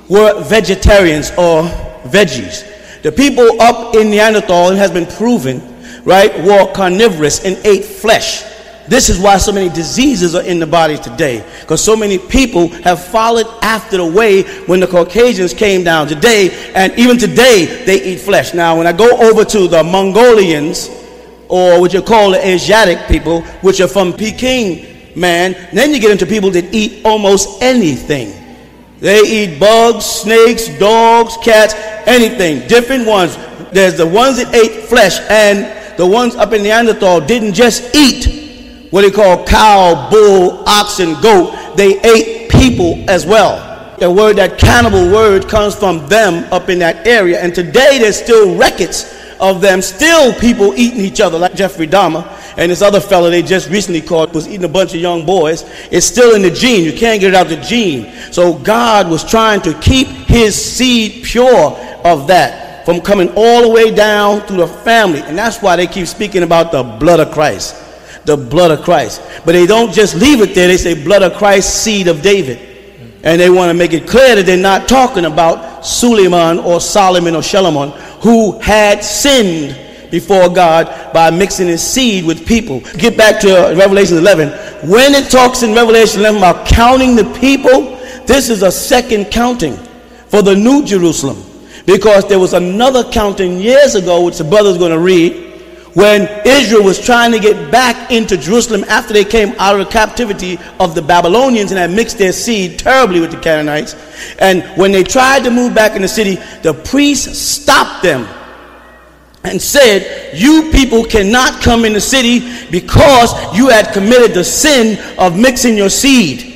were 0.09 0.43
vegetarians 0.43 1.31
or 1.31 1.63
veggies. 2.03 2.67
The 3.01 3.11
people 3.11 3.59
up 3.59 3.95
in 3.95 4.11
Neanderthal, 4.11 4.69
it 4.71 4.77
has 4.77 4.91
been 4.91 5.07
proven, 5.07 5.70
right, 6.05 6.43
were 6.43 6.71
carnivorous 6.73 7.43
and 7.43 7.57
ate 7.65 7.85
flesh. 7.85 8.43
This 8.87 9.09
is 9.09 9.19
why 9.19 9.37
so 9.37 9.51
many 9.51 9.69
diseases 9.69 10.35
are 10.35 10.43
in 10.43 10.59
the 10.59 10.67
body 10.67 10.97
today. 10.97 11.45
Because 11.61 11.83
so 11.83 11.95
many 11.95 12.17
people 12.17 12.67
have 12.83 13.03
followed 13.03 13.47
after 13.61 13.97
the 13.97 14.05
way 14.05 14.43
when 14.65 14.79
the 14.79 14.87
Caucasians 14.87 15.53
came 15.53 15.83
down 15.83 16.07
today. 16.07 16.71
And 16.73 16.91
even 16.97 17.17
today, 17.17 17.83
they 17.85 18.03
eat 18.03 18.19
flesh. 18.19 18.53
Now, 18.53 18.77
when 18.77 18.87
I 18.87 18.91
go 18.91 19.09
over 19.19 19.45
to 19.45 19.67
the 19.67 19.83
Mongolians, 19.83 20.89
or 21.51 21.81
what 21.81 21.93
you 21.93 22.01
call 22.01 22.31
the 22.31 22.47
Asiatic 22.47 23.07
people, 23.09 23.41
which 23.61 23.81
are 23.81 23.87
from 23.87 24.13
Peking, 24.13 25.15
man. 25.17 25.53
Then 25.73 25.93
you 25.93 25.99
get 25.99 26.11
into 26.11 26.25
people 26.25 26.49
that 26.51 26.73
eat 26.73 27.05
almost 27.05 27.61
anything. 27.61 28.33
They 29.01 29.19
eat 29.19 29.59
bugs, 29.59 30.05
snakes, 30.05 30.69
dogs, 30.79 31.35
cats, 31.43 31.73
anything. 32.07 32.67
Different 32.69 33.05
ones. 33.05 33.35
There's 33.73 33.97
the 33.97 34.07
ones 34.07 34.37
that 34.37 34.53
ate 34.55 34.85
flesh, 34.85 35.19
and 35.29 35.80
the 35.97 36.05
ones 36.05 36.35
up 36.35 36.53
in 36.53 36.63
Neanderthal 36.63 37.21
didn't 37.21 37.53
just 37.53 37.95
eat 37.95 38.87
what 38.91 39.01
they 39.01 39.11
call 39.11 39.45
cow, 39.45 40.09
bull, 40.09 40.63
ox, 40.67 40.99
and 40.99 41.21
goat. 41.21 41.75
They 41.75 41.99
ate 42.01 42.51
people 42.51 43.03
as 43.09 43.25
well. 43.25 43.69
The 43.99 44.09
word, 44.09 44.37
that 44.37 44.57
cannibal 44.57 45.11
word, 45.11 45.47
comes 45.47 45.75
from 45.75 46.07
them 46.07 46.51
up 46.51 46.69
in 46.69 46.79
that 46.79 47.07
area. 47.07 47.39
And 47.39 47.53
today 47.53 47.99
there's 47.99 48.21
still 48.21 48.57
records 48.57 49.17
of 49.39 49.59
them 49.61 49.81
still 49.81 50.33
people 50.39 50.73
eating 50.75 51.01
each 51.01 51.19
other, 51.19 51.37
like 51.37 51.55
Jeffrey 51.55 51.87
Dahmer 51.87 52.27
and 52.57 52.71
this 52.71 52.81
other 52.81 52.99
fellow 52.99 53.29
they 53.29 53.41
just 53.41 53.69
recently 53.69 54.01
caught 54.01 54.33
was 54.33 54.47
eating 54.47 54.65
a 54.65 54.69
bunch 54.69 54.93
of 54.93 55.01
young 55.01 55.25
boys. 55.25 55.63
It's 55.91 56.05
still 56.05 56.35
in 56.35 56.41
the 56.41 56.51
gene. 56.51 56.83
You 56.83 56.93
can't 56.93 57.19
get 57.19 57.29
it 57.29 57.35
out 57.35 57.47
the 57.47 57.57
gene. 57.57 58.11
So 58.31 58.53
God 58.53 59.09
was 59.09 59.23
trying 59.23 59.61
to 59.61 59.73
keep 59.79 60.07
his 60.07 60.53
seed 60.53 61.23
pure 61.23 61.77
of 62.03 62.27
that 62.27 62.70
from 62.85 63.01
coming 63.01 63.29
all 63.35 63.61
the 63.61 63.69
way 63.69 63.93
down 63.93 64.41
through 64.41 64.57
the 64.57 64.67
family. 64.67 65.21
And 65.21 65.37
that's 65.37 65.61
why 65.61 65.75
they 65.75 65.87
keep 65.87 66.07
speaking 66.07 66.43
about 66.43 66.71
the 66.71 66.83
blood 66.83 67.19
of 67.19 67.31
Christ. 67.31 67.75
The 68.25 68.37
blood 68.37 68.71
of 68.71 68.83
Christ. 68.83 69.21
But 69.45 69.53
they 69.53 69.65
don't 69.65 69.91
just 69.91 70.15
leave 70.15 70.41
it 70.41 70.53
there. 70.53 70.67
They 70.67 70.77
say 70.77 71.03
blood 71.03 71.23
of 71.23 71.33
Christ, 71.33 71.83
seed 71.83 72.07
of 72.07 72.21
David. 72.21 72.69
And 73.23 73.39
they 73.39 73.49
want 73.49 73.69
to 73.69 73.73
make 73.73 73.93
it 73.93 74.07
clear 74.07 74.35
that 74.35 74.45
they're 74.45 74.57
not 74.57 74.87
talking 74.87 75.25
about 75.25 75.85
Suleiman 75.85 76.59
or 76.59 76.79
Solomon 76.81 77.35
or 77.35 77.41
Shalomon 77.41 77.91
who 78.21 78.59
had 78.59 79.03
sinned 79.03 79.77
before 80.11 80.49
God 80.49 81.13
by 81.13 81.31
mixing 81.31 81.67
his 81.67 81.81
seed 81.81 82.25
with 82.25 82.45
people. 82.45 82.81
Get 82.97 83.17
back 83.17 83.39
to 83.41 83.69
uh, 83.71 83.75
Revelation 83.75 84.17
11. 84.17 84.89
When 84.89 85.13
it 85.13 85.31
talks 85.31 85.63
in 85.63 85.73
Revelation 85.73 86.19
11 86.19 86.37
about 86.37 86.67
counting 86.67 87.15
the 87.15 87.23
people, 87.39 87.97
this 88.25 88.49
is 88.49 88.61
a 88.61 88.71
second 88.71 89.31
counting 89.31 89.77
for 90.27 90.41
the 90.41 90.55
New 90.55 90.83
Jerusalem. 90.83 91.50
Because 91.85 92.27
there 92.27 92.39
was 92.39 92.53
another 92.53 93.03
counting 93.11 93.59
years 93.59 93.95
ago, 93.95 94.23
which 94.25 94.37
the 94.37 94.43
brother's 94.43 94.77
going 94.77 94.91
to 94.91 94.99
read, 94.99 95.51
when 95.93 96.29
Israel 96.45 96.83
was 96.83 96.99
trying 96.99 97.31
to 97.31 97.39
get 97.39 97.71
back 97.71 98.11
into 98.11 98.37
Jerusalem 98.37 98.85
after 98.87 99.13
they 99.13 99.25
came 99.25 99.53
out 99.59 99.79
of 99.79 99.89
captivity 99.89 100.57
of 100.79 100.95
the 100.95 101.01
Babylonians 101.01 101.71
and 101.71 101.79
had 101.79 101.91
mixed 101.91 102.17
their 102.17 102.31
seed 102.31 102.79
terribly 102.79 103.19
with 103.19 103.31
the 103.31 103.39
Canaanites. 103.39 103.95
And 104.39 104.63
when 104.77 104.91
they 104.91 105.03
tried 105.03 105.43
to 105.43 105.51
move 105.51 105.75
back 105.75 105.95
in 105.95 106.01
the 106.01 106.07
city, 106.07 106.35
the 106.61 106.73
priests 106.73 107.37
stopped 107.37 108.03
them 108.03 108.25
and 109.43 109.61
said, 109.61 110.37
You 110.37 110.69
people 110.71 111.03
cannot 111.03 111.61
come 111.61 111.83
in 111.83 111.93
the 111.93 112.01
city 112.01 112.39
because 112.69 113.33
you 113.55 113.67
had 113.67 113.91
committed 113.93 114.33
the 114.33 114.43
sin 114.43 114.97
of 115.17 115.37
mixing 115.37 115.75
your 115.75 115.89
seed. 115.89 116.50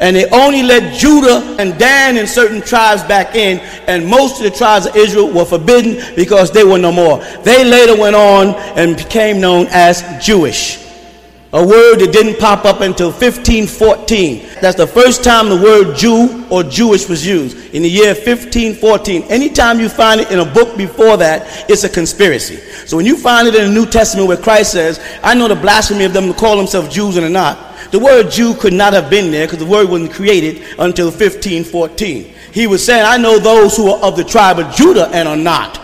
And 0.00 0.14
they 0.14 0.28
only 0.30 0.62
let 0.62 0.94
Judah 0.96 1.56
and 1.58 1.78
Dan 1.78 2.16
and 2.18 2.28
certain 2.28 2.60
tribes 2.60 3.02
back 3.02 3.34
in, 3.34 3.58
and 3.88 4.06
most 4.06 4.38
of 4.38 4.44
the 4.44 4.56
tribes 4.56 4.86
of 4.86 4.94
Israel 4.94 5.32
were 5.32 5.44
forbidden 5.44 6.14
because 6.14 6.52
they 6.52 6.64
were 6.64 6.78
no 6.78 6.92
more. 6.92 7.18
They 7.42 7.64
later 7.64 8.00
went 8.00 8.14
on 8.14 8.54
and 8.78 8.96
became 8.96 9.40
known 9.40 9.66
as 9.70 10.04
Jewish. 10.24 10.84
A 11.54 11.66
word 11.66 12.00
that 12.00 12.12
didn't 12.12 12.38
pop 12.38 12.66
up 12.66 12.82
until 12.82 13.08
1514. 13.08 14.46
That's 14.60 14.76
the 14.76 14.86
first 14.86 15.24
time 15.24 15.48
the 15.48 15.56
word 15.56 15.96
Jew 15.96 16.46
or 16.50 16.62
Jewish 16.62 17.08
was 17.08 17.26
used 17.26 17.74
in 17.74 17.82
the 17.82 17.88
year 17.88 18.08
1514. 18.08 19.22
Anytime 19.22 19.80
you 19.80 19.88
find 19.88 20.20
it 20.20 20.30
in 20.30 20.40
a 20.40 20.44
book 20.44 20.76
before 20.76 21.16
that, 21.16 21.64
it's 21.70 21.84
a 21.84 21.88
conspiracy. 21.88 22.56
So 22.86 22.98
when 22.98 23.06
you 23.06 23.16
find 23.16 23.48
it 23.48 23.54
in 23.54 23.68
the 23.68 23.74
New 23.74 23.86
Testament 23.86 24.28
where 24.28 24.36
Christ 24.36 24.72
says, 24.72 25.00
I 25.22 25.32
know 25.32 25.48
the 25.48 25.56
blasphemy 25.56 26.04
of 26.04 26.12
them 26.12 26.26
to 26.26 26.34
call 26.34 26.58
themselves 26.58 26.94
Jews 26.94 27.16
and 27.16 27.24
are 27.24 27.30
not, 27.30 27.67
the 27.90 27.98
word 27.98 28.30
Jew 28.30 28.54
could 28.54 28.72
not 28.72 28.92
have 28.92 29.10
been 29.10 29.30
there 29.30 29.46
because 29.46 29.58
the 29.58 29.66
word 29.66 29.88
wasn't 29.88 30.12
created 30.12 30.62
until 30.78 31.06
1514. 31.06 32.34
He 32.52 32.66
was 32.66 32.84
saying, 32.84 33.04
I 33.04 33.16
know 33.16 33.38
those 33.38 33.76
who 33.76 33.90
are 33.90 34.02
of 34.02 34.16
the 34.16 34.24
tribe 34.24 34.58
of 34.58 34.74
Judah 34.74 35.08
and 35.08 35.28
are 35.28 35.36
not. 35.36 35.80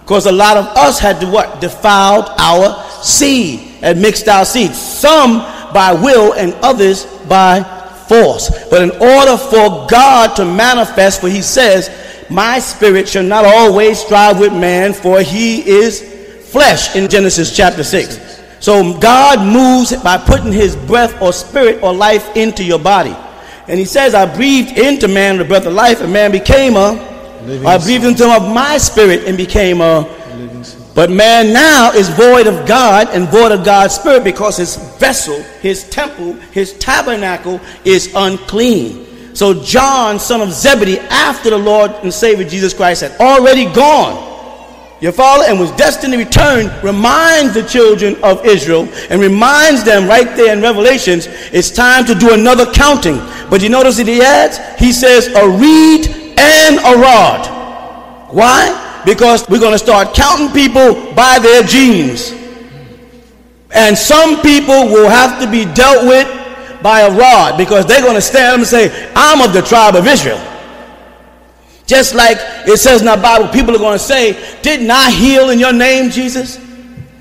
Because 0.00 0.26
a 0.26 0.32
lot 0.32 0.56
of 0.56 0.66
us 0.76 0.98
had 1.00 1.20
to 1.20 1.26
what? 1.28 1.60
Defiled 1.60 2.26
our 2.38 2.82
seed 3.02 3.74
and 3.82 4.00
mixed 4.00 4.28
our 4.28 4.44
seed. 4.44 4.72
Some 4.72 5.38
by 5.72 5.92
will 5.92 6.32
and 6.34 6.54
others 6.62 7.06
by 7.28 7.62
force. 8.08 8.50
But 8.70 8.82
in 8.82 8.90
order 8.92 9.36
for 9.36 9.86
God 9.88 10.36
to 10.36 10.44
manifest, 10.44 11.20
for 11.20 11.28
he 11.28 11.42
says, 11.42 11.90
My 12.30 12.58
spirit 12.58 13.08
shall 13.08 13.24
not 13.24 13.44
always 13.44 13.98
strive 13.98 14.38
with 14.38 14.52
man, 14.52 14.92
for 14.92 15.20
he 15.20 15.68
is 15.68 16.02
flesh 16.50 16.94
in 16.94 17.10
Genesis 17.10 17.54
chapter 17.54 17.82
6. 17.82 18.25
So 18.60 18.98
God 18.98 19.40
moves 19.46 19.94
by 20.02 20.16
putting 20.18 20.52
his 20.52 20.76
breath 20.76 21.20
or 21.20 21.32
spirit 21.32 21.82
or 21.82 21.92
life 21.92 22.36
into 22.36 22.64
your 22.64 22.78
body. 22.78 23.14
And 23.68 23.78
he 23.78 23.84
says, 23.84 24.14
I 24.14 24.32
breathed 24.32 24.78
into 24.78 25.08
man 25.08 25.38
the 25.38 25.44
breath 25.44 25.66
of 25.66 25.72
life, 25.72 26.00
and 26.00 26.12
man 26.12 26.30
became 26.30 26.76
a. 26.76 26.92
Living 27.44 27.66
I 27.66 27.78
breathed 27.78 28.04
into 28.04 28.24
him 28.24 28.42
of 28.42 28.54
my 28.54 28.78
spirit 28.78 29.24
and 29.26 29.36
became 29.36 29.80
a. 29.80 30.12
But 30.94 31.10
man 31.10 31.52
now 31.52 31.92
is 31.92 32.08
void 32.08 32.46
of 32.46 32.66
God 32.66 33.08
and 33.10 33.28
void 33.28 33.52
of 33.52 33.64
God's 33.64 33.94
spirit 33.94 34.24
because 34.24 34.56
his 34.56 34.76
vessel, 34.98 35.42
his 35.60 35.88
temple, 35.90 36.32
his 36.52 36.72
tabernacle 36.78 37.60
is 37.84 38.10
unclean. 38.14 39.34
So 39.34 39.62
John, 39.62 40.18
son 40.18 40.40
of 40.40 40.52
Zebedee, 40.52 40.98
after 41.10 41.50
the 41.50 41.58
Lord 41.58 41.90
and 42.02 42.12
Savior 42.12 42.48
Jesus 42.48 42.72
Christ 42.72 43.02
had 43.02 43.12
already 43.20 43.70
gone, 43.74 44.35
your 45.00 45.12
father 45.12 45.44
and 45.46 45.60
was 45.60 45.70
destined 45.72 46.14
to 46.14 46.18
return 46.18 46.72
reminds 46.82 47.52
the 47.52 47.62
children 47.62 48.16
of 48.22 48.44
Israel 48.46 48.88
and 49.10 49.20
reminds 49.20 49.84
them 49.84 50.08
right 50.08 50.34
there 50.36 50.54
in 50.54 50.62
Revelations 50.62 51.26
it's 51.52 51.70
time 51.70 52.06
to 52.06 52.14
do 52.14 52.32
another 52.32 52.72
counting. 52.72 53.18
But 53.50 53.62
you 53.62 53.68
notice 53.68 53.98
that 53.98 54.06
he 54.06 54.22
adds, 54.22 54.58
he 54.78 54.92
says, 54.92 55.26
a 55.28 55.48
reed 55.48 56.08
and 56.38 56.78
a 56.78 57.00
rod. 57.00 58.32
Why? 58.32 59.02
Because 59.04 59.46
we're 59.48 59.60
going 59.60 59.72
to 59.72 59.78
start 59.78 60.14
counting 60.14 60.50
people 60.50 61.14
by 61.14 61.38
their 61.40 61.62
genes. 61.62 62.32
And 63.72 63.96
some 63.96 64.40
people 64.40 64.86
will 64.88 65.08
have 65.08 65.40
to 65.42 65.50
be 65.50 65.66
dealt 65.74 66.06
with 66.06 66.26
by 66.82 67.00
a 67.00 67.10
rod 67.10 67.58
because 67.58 67.84
they're 67.84 68.00
going 68.00 68.14
to 68.14 68.22
stand 68.22 68.54
up 68.54 68.58
and 68.60 68.66
say, 68.66 69.12
I'm 69.14 69.46
of 69.46 69.52
the 69.52 69.62
tribe 69.62 69.94
of 69.94 70.06
Israel. 70.06 70.38
Just 71.86 72.14
like 72.14 72.36
it 72.66 72.78
says 72.78 73.00
in 73.00 73.06
the 73.06 73.16
Bible, 73.16 73.48
people 73.48 73.74
are 73.74 73.78
going 73.78 73.98
to 73.98 74.04
say, 74.04 74.60
Didn't 74.62 74.90
I 74.90 75.10
heal 75.10 75.50
in 75.50 75.58
your 75.58 75.72
name, 75.72 76.10
Jesus? 76.10 76.58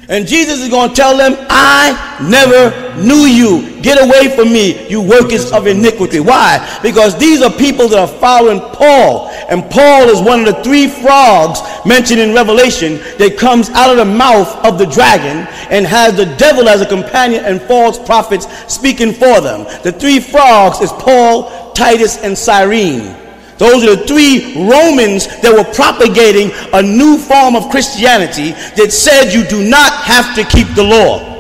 And 0.07 0.27
Jesus 0.27 0.61
is 0.61 0.69
going 0.69 0.89
to 0.89 0.95
tell 0.95 1.17
them, 1.17 1.35
I 1.49 2.19
never 2.21 3.01
knew 3.01 3.25
you. 3.25 3.81
Get 3.81 3.99
away 3.99 4.35
from 4.35 4.53
me, 4.53 4.87
you 4.87 5.01
workers 5.01 5.51
of 5.51 5.65
iniquity. 5.65 6.19
Why? 6.19 6.79
Because 6.83 7.17
these 7.17 7.41
are 7.41 7.51
people 7.51 7.87
that 7.87 7.97
are 7.97 8.19
following 8.19 8.59
Paul. 8.59 9.29
And 9.49 9.63
Paul 9.71 10.09
is 10.09 10.21
one 10.21 10.41
of 10.41 10.45
the 10.45 10.63
three 10.63 10.87
frogs 10.87 11.59
mentioned 11.87 12.19
in 12.19 12.35
Revelation 12.35 12.97
that 13.17 13.37
comes 13.39 13.69
out 13.71 13.89
of 13.89 13.97
the 13.97 14.05
mouth 14.05 14.47
of 14.63 14.77
the 14.77 14.85
dragon 14.85 15.47
and 15.71 15.87
has 15.87 16.15
the 16.15 16.25
devil 16.37 16.69
as 16.69 16.81
a 16.81 16.85
companion 16.85 17.43
and 17.43 17.59
false 17.63 17.97
prophets 17.97 18.47
speaking 18.71 19.11
for 19.11 19.41
them. 19.41 19.65
The 19.81 19.91
three 19.91 20.19
frogs 20.19 20.81
is 20.81 20.91
Paul, 20.91 21.73
Titus, 21.73 22.17
and 22.17 22.37
Cyrene. 22.37 23.24
Those 23.57 23.83
are 23.83 23.95
the 23.95 24.07
three 24.07 24.53
Romans 24.55 25.27
that 25.41 25.53
were 25.53 25.63
propagating 25.73 26.51
a 26.73 26.81
new 26.81 27.17
form 27.17 27.55
of 27.55 27.69
Christianity 27.69 28.51
that 28.75 28.91
said 28.91 29.31
you 29.33 29.45
do 29.45 29.67
not 29.67 29.93
have 30.03 30.35
to 30.35 30.43
keep 30.43 30.67
the 30.75 30.83
law. 30.83 31.33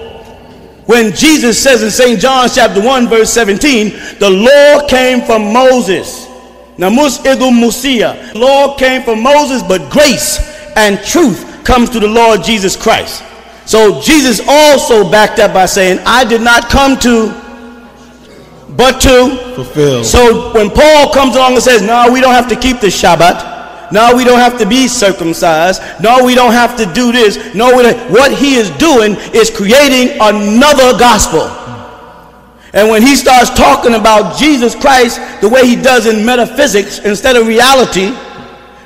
When 0.85 1.13
Jesus 1.13 1.61
says 1.61 1.83
in 1.83 1.91
St. 1.91 2.19
John 2.19 2.47
chapter 2.47 2.81
1 2.81 3.07
verse 3.07 3.31
17, 3.31 4.19
the 4.19 4.29
law 4.29 4.87
came 4.87 5.21
from 5.25 5.51
Moses. 5.51 6.27
Namus 6.77 7.19
idum 7.23 7.59
musia. 7.59 8.33
Law 8.35 8.77
came 8.77 9.01
from 9.01 9.23
Moses, 9.23 9.63
but 9.63 9.89
grace 9.91 10.39
and 10.75 10.99
truth 10.99 11.63
comes 11.63 11.89
to 11.89 11.99
the 11.99 12.07
Lord 12.07 12.43
Jesus 12.43 12.75
Christ. 12.75 13.23
So 13.65 13.99
Jesus 14.01 14.41
also 14.47 15.09
backed 15.09 15.39
up 15.39 15.53
by 15.53 15.65
saying, 15.65 15.99
I 16.05 16.23
did 16.23 16.41
not 16.41 16.69
come 16.69 16.99
to 16.99 17.44
but 18.75 18.99
to 19.01 19.53
fulfill. 19.55 20.03
So 20.03 20.53
when 20.53 20.69
Paul 20.69 21.13
comes 21.13 21.35
along 21.35 21.53
and 21.53 21.63
says, 21.63 21.81
No, 21.81 22.11
we 22.11 22.21
don't 22.21 22.33
have 22.33 22.49
to 22.49 22.55
keep 22.55 22.79
the 22.79 22.87
Shabbat. 22.87 23.91
No, 23.91 24.15
we 24.15 24.23
don't 24.23 24.39
have 24.39 24.57
to 24.59 24.65
be 24.65 24.87
circumcised. 24.87 25.81
No, 26.01 26.25
we 26.25 26.35
don't 26.35 26.53
have 26.53 26.75
to 26.77 26.85
do 26.93 27.11
this. 27.11 27.53
No, 27.53 27.71
what 28.09 28.33
he 28.33 28.55
is 28.55 28.69
doing 28.71 29.15
is 29.33 29.49
creating 29.49 30.17
another 30.19 30.97
gospel. 30.97 31.47
And 32.73 32.89
when 32.89 33.01
he 33.01 33.15
starts 33.15 33.51
talking 33.51 33.93
about 33.93 34.37
Jesus 34.37 34.75
Christ 34.75 35.19
the 35.39 35.47
way 35.47 35.65
he 35.65 35.75
does 35.75 36.07
in 36.07 36.25
metaphysics 36.25 36.99
instead 36.99 37.37
of 37.37 37.47
reality, 37.47 38.11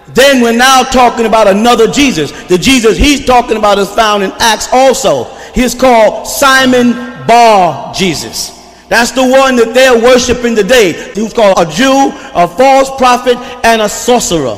then 0.10 0.42
we're 0.44 0.58
now 0.58 0.84
talking 0.84 1.26
about 1.26 1.48
another 1.48 1.88
Jesus. 1.88 2.32
The 2.48 2.58
Jesus 2.58 2.98
he's 2.98 3.26
talking 3.26 3.58
about 3.58 3.80
is 3.80 3.90
found 3.90 4.24
in 4.24 4.32
Acts 4.40 4.68
also. 4.72 5.24
He's 5.54 5.74
called 5.74 6.28
Simon 6.28 6.94
Bar 7.26 7.94
Jesus. 7.94 8.59
That's 8.90 9.12
the 9.12 9.26
one 9.26 9.56
that 9.56 9.74
they're 9.74 10.02
worshiping 10.02 10.56
today. 10.56 11.14
Who's 11.14 11.34
called 11.34 11.60
a 11.60 11.72
Jew, 11.72 12.12
a 12.34 12.48
false 12.48 12.90
prophet, 12.98 13.38
and 13.64 13.82
a 13.82 13.88
sorcerer. 13.88 14.58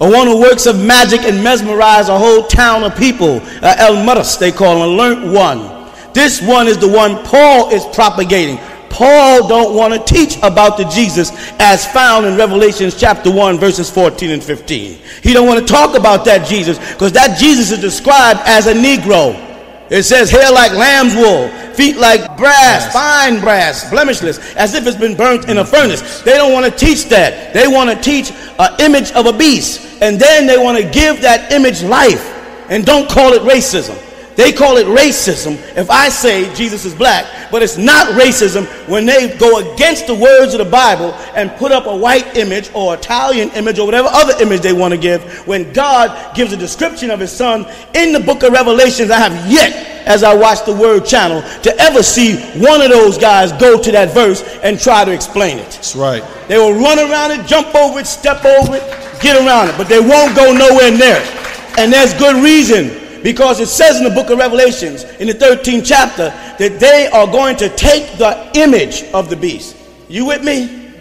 A 0.00 0.10
one 0.10 0.26
who 0.26 0.40
works 0.40 0.66
of 0.66 0.82
magic 0.82 1.22
and 1.22 1.42
mesmerize 1.42 2.08
a 2.08 2.18
whole 2.18 2.44
town 2.44 2.84
of 2.84 2.96
people. 2.96 3.40
Uh, 3.62 3.74
El 3.78 3.96
Muras, 3.96 4.38
they 4.38 4.52
call 4.52 4.76
him, 4.76 4.82
a 4.82 4.86
learned 4.86 5.32
one. 5.32 5.92
This 6.12 6.40
one 6.40 6.68
is 6.68 6.78
the 6.78 6.88
one 6.88 7.24
Paul 7.24 7.70
is 7.70 7.84
propagating. 7.86 8.58
Paul 8.88 9.48
don't 9.48 9.74
want 9.74 9.92
to 9.92 10.14
teach 10.14 10.36
about 10.36 10.76
the 10.76 10.84
Jesus 10.84 11.32
as 11.58 11.84
found 11.84 12.26
in 12.26 12.36
Revelations 12.36 12.94
chapter 12.98 13.28
1 13.28 13.58
verses 13.58 13.90
14 13.90 14.30
and 14.30 14.42
15. 14.42 14.98
He 15.20 15.32
don't 15.32 15.48
want 15.48 15.58
to 15.58 15.66
talk 15.66 15.98
about 15.98 16.24
that 16.26 16.46
Jesus 16.46 16.78
because 16.92 17.10
that 17.12 17.36
Jesus 17.36 17.72
is 17.72 17.80
described 17.80 18.38
as 18.44 18.68
a 18.68 18.72
Negro. 18.72 19.43
It 19.90 20.04
says 20.04 20.30
hair 20.30 20.50
like 20.50 20.72
lamb's 20.72 21.14
wool, 21.14 21.48
feet 21.74 21.96
like 21.96 22.36
brass, 22.38 22.92
fine 22.92 23.40
brass, 23.40 23.90
blemishless, 23.90 24.54
as 24.56 24.74
if 24.74 24.86
it's 24.86 24.96
been 24.96 25.16
burnt 25.16 25.48
in 25.48 25.58
a 25.58 25.64
furnace. 25.64 26.22
They 26.22 26.32
don't 26.32 26.52
want 26.52 26.64
to 26.64 26.70
teach 26.70 27.04
that. 27.10 27.52
They 27.52 27.68
want 27.68 27.90
to 27.90 27.96
teach 27.96 28.32
an 28.58 28.80
image 28.80 29.12
of 29.12 29.26
a 29.26 29.32
beast. 29.32 30.00
And 30.00 30.18
then 30.18 30.46
they 30.46 30.58
want 30.58 30.78
to 30.78 30.88
give 30.90 31.20
that 31.22 31.52
image 31.52 31.82
life. 31.82 32.30
And 32.70 32.84
don't 32.84 33.08
call 33.10 33.34
it 33.34 33.42
racism. 33.42 34.00
They 34.36 34.52
call 34.52 34.78
it 34.78 34.86
racism 34.86 35.54
if 35.76 35.90
I 35.90 36.08
say 36.08 36.52
Jesus 36.54 36.84
is 36.84 36.94
black, 36.94 37.50
but 37.50 37.62
it's 37.62 37.78
not 37.78 38.08
racism 38.20 38.66
when 38.88 39.06
they 39.06 39.36
go 39.38 39.74
against 39.74 40.08
the 40.08 40.14
words 40.14 40.54
of 40.54 40.58
the 40.58 40.70
Bible 40.70 41.12
and 41.34 41.52
put 41.52 41.70
up 41.70 41.86
a 41.86 41.96
white 41.96 42.36
image 42.36 42.70
or 42.74 42.94
Italian 42.94 43.50
image 43.50 43.78
or 43.78 43.86
whatever 43.86 44.08
other 44.10 44.34
image 44.42 44.60
they 44.60 44.72
want 44.72 44.92
to 44.92 44.98
give. 44.98 45.22
When 45.46 45.72
God 45.72 46.34
gives 46.34 46.52
a 46.52 46.56
description 46.56 47.10
of 47.10 47.20
his 47.20 47.30
son 47.30 47.66
in 47.94 48.12
the 48.12 48.20
book 48.20 48.42
of 48.42 48.52
Revelations, 48.52 49.10
I 49.10 49.18
have 49.18 49.50
yet, 49.50 49.72
as 50.06 50.24
I 50.24 50.34
watch 50.34 50.64
the 50.64 50.74
Word 50.74 51.06
channel, 51.06 51.42
to 51.62 51.76
ever 51.78 52.02
see 52.02 52.36
one 52.58 52.82
of 52.82 52.90
those 52.90 53.16
guys 53.16 53.52
go 53.52 53.80
to 53.80 53.92
that 53.92 54.12
verse 54.12 54.42
and 54.64 54.80
try 54.80 55.04
to 55.04 55.12
explain 55.12 55.58
it. 55.58 55.70
That's 55.70 55.94
right. 55.94 56.24
They 56.48 56.58
will 56.58 56.74
run 56.74 56.98
around 56.98 57.30
it, 57.30 57.46
jump 57.46 57.72
over 57.74 58.00
it, 58.00 58.06
step 58.06 58.44
over 58.44 58.74
it, 58.74 58.82
get 59.20 59.36
around 59.36 59.68
it, 59.68 59.78
but 59.78 59.88
they 59.88 60.00
won't 60.00 60.34
go 60.34 60.52
nowhere 60.52 60.90
near 60.90 61.18
it. 61.18 61.78
And 61.78 61.92
there's 61.92 62.14
good 62.14 62.42
reason 62.42 63.03
because 63.24 63.58
it 63.58 63.68
says 63.68 63.96
in 63.96 64.04
the 64.04 64.10
book 64.10 64.28
of 64.28 64.36
Revelations, 64.36 65.04
in 65.18 65.26
the 65.26 65.32
13th 65.32 65.86
chapter, 65.86 66.28
that 66.58 66.78
they 66.78 67.08
are 67.08 67.26
going 67.26 67.56
to 67.56 67.70
take 67.70 68.18
the 68.18 68.50
image 68.54 69.02
of 69.14 69.30
the 69.30 69.34
beast. 69.34 69.76
You 70.10 70.26
with 70.26 70.44
me? 70.44 70.92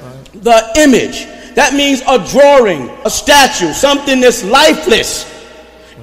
Right. 0.00 0.28
The 0.32 0.72
image. 0.78 1.26
That 1.56 1.74
means 1.74 2.00
a 2.02 2.24
drawing, 2.30 2.88
a 3.04 3.10
statue, 3.10 3.72
something 3.72 4.20
that's 4.20 4.44
lifeless. 4.44 5.28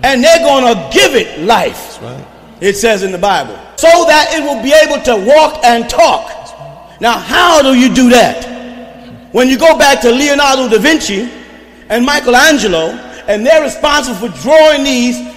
And 0.04 0.22
they're 0.22 0.40
going 0.40 0.66
to 0.66 0.90
give 0.94 1.16
it 1.16 1.40
life. 1.46 2.02
Right. 2.02 2.28
It 2.60 2.76
says 2.76 3.04
in 3.04 3.14
the 3.14 3.18
Bible. 3.18 3.58
So 3.78 3.88
that 3.88 4.34
it 4.34 4.44
will 4.44 4.62
be 4.62 4.74
able 4.74 5.02
to 5.06 5.34
walk 5.34 5.64
and 5.64 5.90
talk. 5.90 7.00
Now, 7.00 7.18
how 7.18 7.62
do 7.62 7.74
you 7.74 7.88
do 7.96 8.10
that? 8.10 9.34
When 9.34 9.48
you 9.48 9.58
go 9.58 9.78
back 9.78 10.02
to 10.02 10.12
Leonardo 10.12 10.68
da 10.68 10.78
Vinci 10.78 11.30
and 11.88 12.06
Michelangelo, 12.06 12.90
and 13.30 13.46
they're 13.46 13.64
responsible 13.64 14.28
for 14.28 14.42
drawing 14.42 14.84
these 14.84 15.29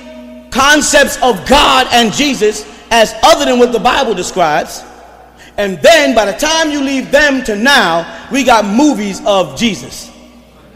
concepts 0.52 1.16
of 1.22 1.44
God 1.48 1.88
and 1.90 2.12
Jesus 2.12 2.64
as 2.90 3.14
other 3.24 3.46
than 3.46 3.58
what 3.58 3.72
the 3.72 3.80
Bible 3.80 4.14
describes. 4.14 4.84
And 5.56 5.78
then 5.82 6.14
by 6.14 6.26
the 6.26 6.38
time 6.38 6.70
you 6.70 6.82
leave 6.82 7.10
them 7.10 7.42
to 7.44 7.56
now, 7.56 8.28
we 8.30 8.44
got 8.44 8.64
movies 8.64 9.20
of 9.26 9.58
Jesus. 9.58 10.10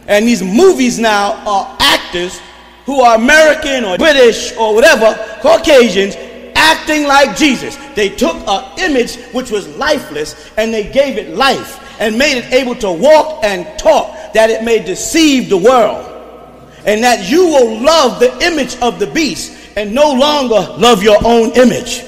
And 0.09 0.27
these 0.27 0.43
movies 0.43 0.99
now 0.99 1.35
are 1.47 1.77
actors 1.81 2.41
who 2.85 3.01
are 3.01 3.17
American 3.17 3.85
or 3.85 3.99
British 3.99 4.57
or 4.57 4.75
whatever, 4.75 5.15
Caucasians, 5.41 6.15
acting 6.55 7.07
like 7.07 7.37
Jesus. 7.37 7.77
They 7.95 8.09
took 8.09 8.37
an 8.49 8.79
image 8.79 9.17
which 9.33 9.51
was 9.51 9.69
lifeless 9.77 10.51
and 10.57 10.73
they 10.73 10.91
gave 10.91 11.19
it 11.19 11.37
life 11.37 12.01
and 12.01 12.17
made 12.17 12.39
it 12.39 12.53
able 12.53 12.75
to 12.77 12.93
walk 12.93 13.45
and 13.45 13.79
talk 13.79 14.33
that 14.33 14.51
it 14.51 14.63
may 14.63 14.83
deceive 14.83 15.49
the 15.49 15.57
world. 15.57 16.13
And 16.87 17.03
that 17.03 17.29
you 17.29 17.45
will 17.47 17.81
love 17.81 18.21
the 18.21 18.33
image 18.45 18.77
of 18.77 19.01
the 19.01 19.09
beast 19.09 19.56
and 19.77 19.95
no 19.95 20.13
longer 20.13 20.75
love 20.79 21.03
your 21.03 21.19
own 21.25 21.53
image. 21.53 22.03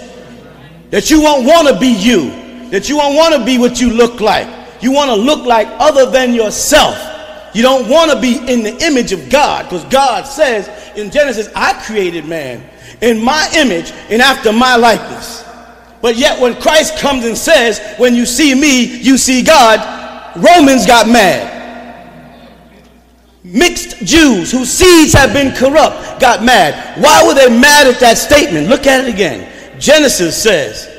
That 0.90 1.10
you 1.10 1.20
won't 1.22 1.46
want 1.46 1.68
to 1.68 1.78
be 1.78 1.88
you. 1.88 2.30
That 2.70 2.88
you 2.88 2.96
won't 2.96 3.14
want 3.14 3.34
to 3.34 3.44
be 3.44 3.58
what 3.58 3.80
you 3.80 3.90
look 3.90 4.20
like. 4.20 4.48
You 4.82 4.90
want 4.90 5.10
to 5.10 5.16
look 5.16 5.44
like 5.44 5.68
other 5.78 6.10
than 6.10 6.32
yourself. 6.32 6.96
You 7.54 7.62
don't 7.62 7.88
want 7.88 8.10
to 8.10 8.20
be 8.20 8.38
in 8.50 8.62
the 8.62 8.76
image 8.84 9.12
of 9.12 9.28
God 9.28 9.64
because 9.64 9.84
God 9.86 10.22
says 10.24 10.68
in 10.96 11.10
Genesis, 11.10 11.48
I 11.54 11.74
created 11.84 12.26
man 12.26 12.68
in 13.00 13.22
my 13.22 13.48
image 13.54 13.90
and 14.10 14.22
after 14.22 14.52
my 14.52 14.76
likeness. 14.76 15.44
But 16.00 16.16
yet, 16.16 16.40
when 16.40 16.60
Christ 16.60 16.98
comes 16.98 17.24
and 17.24 17.36
says, 17.36 17.80
When 17.98 18.14
you 18.14 18.24
see 18.24 18.54
me, 18.54 18.84
you 19.00 19.18
see 19.18 19.42
God, 19.42 20.36
Romans 20.36 20.86
got 20.86 21.08
mad 21.08 21.57
mixed 23.44 23.98
Jews 24.04 24.50
whose 24.50 24.70
seeds 24.70 25.12
have 25.12 25.32
been 25.32 25.54
corrupt 25.54 26.20
got 26.20 26.42
mad. 26.42 27.00
Why 27.02 27.26
were 27.26 27.34
they 27.34 27.48
mad 27.48 27.86
at 27.86 28.00
that 28.00 28.18
statement? 28.18 28.68
Look 28.68 28.86
at 28.86 29.04
it 29.04 29.12
again. 29.12 29.80
Genesis 29.80 30.40
says, 30.40 30.94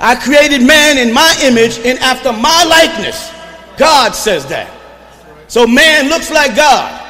I 0.00 0.14
created 0.16 0.66
man 0.66 0.98
in 0.98 1.12
my 1.12 1.36
image 1.42 1.78
and 1.78 1.98
after 1.98 2.32
my 2.32 2.64
likeness. 2.64 3.30
God 3.76 4.12
says 4.14 4.46
that. 4.46 4.70
So 5.48 5.66
man 5.66 6.08
looks 6.08 6.30
like 6.30 6.56
God. 6.56 7.00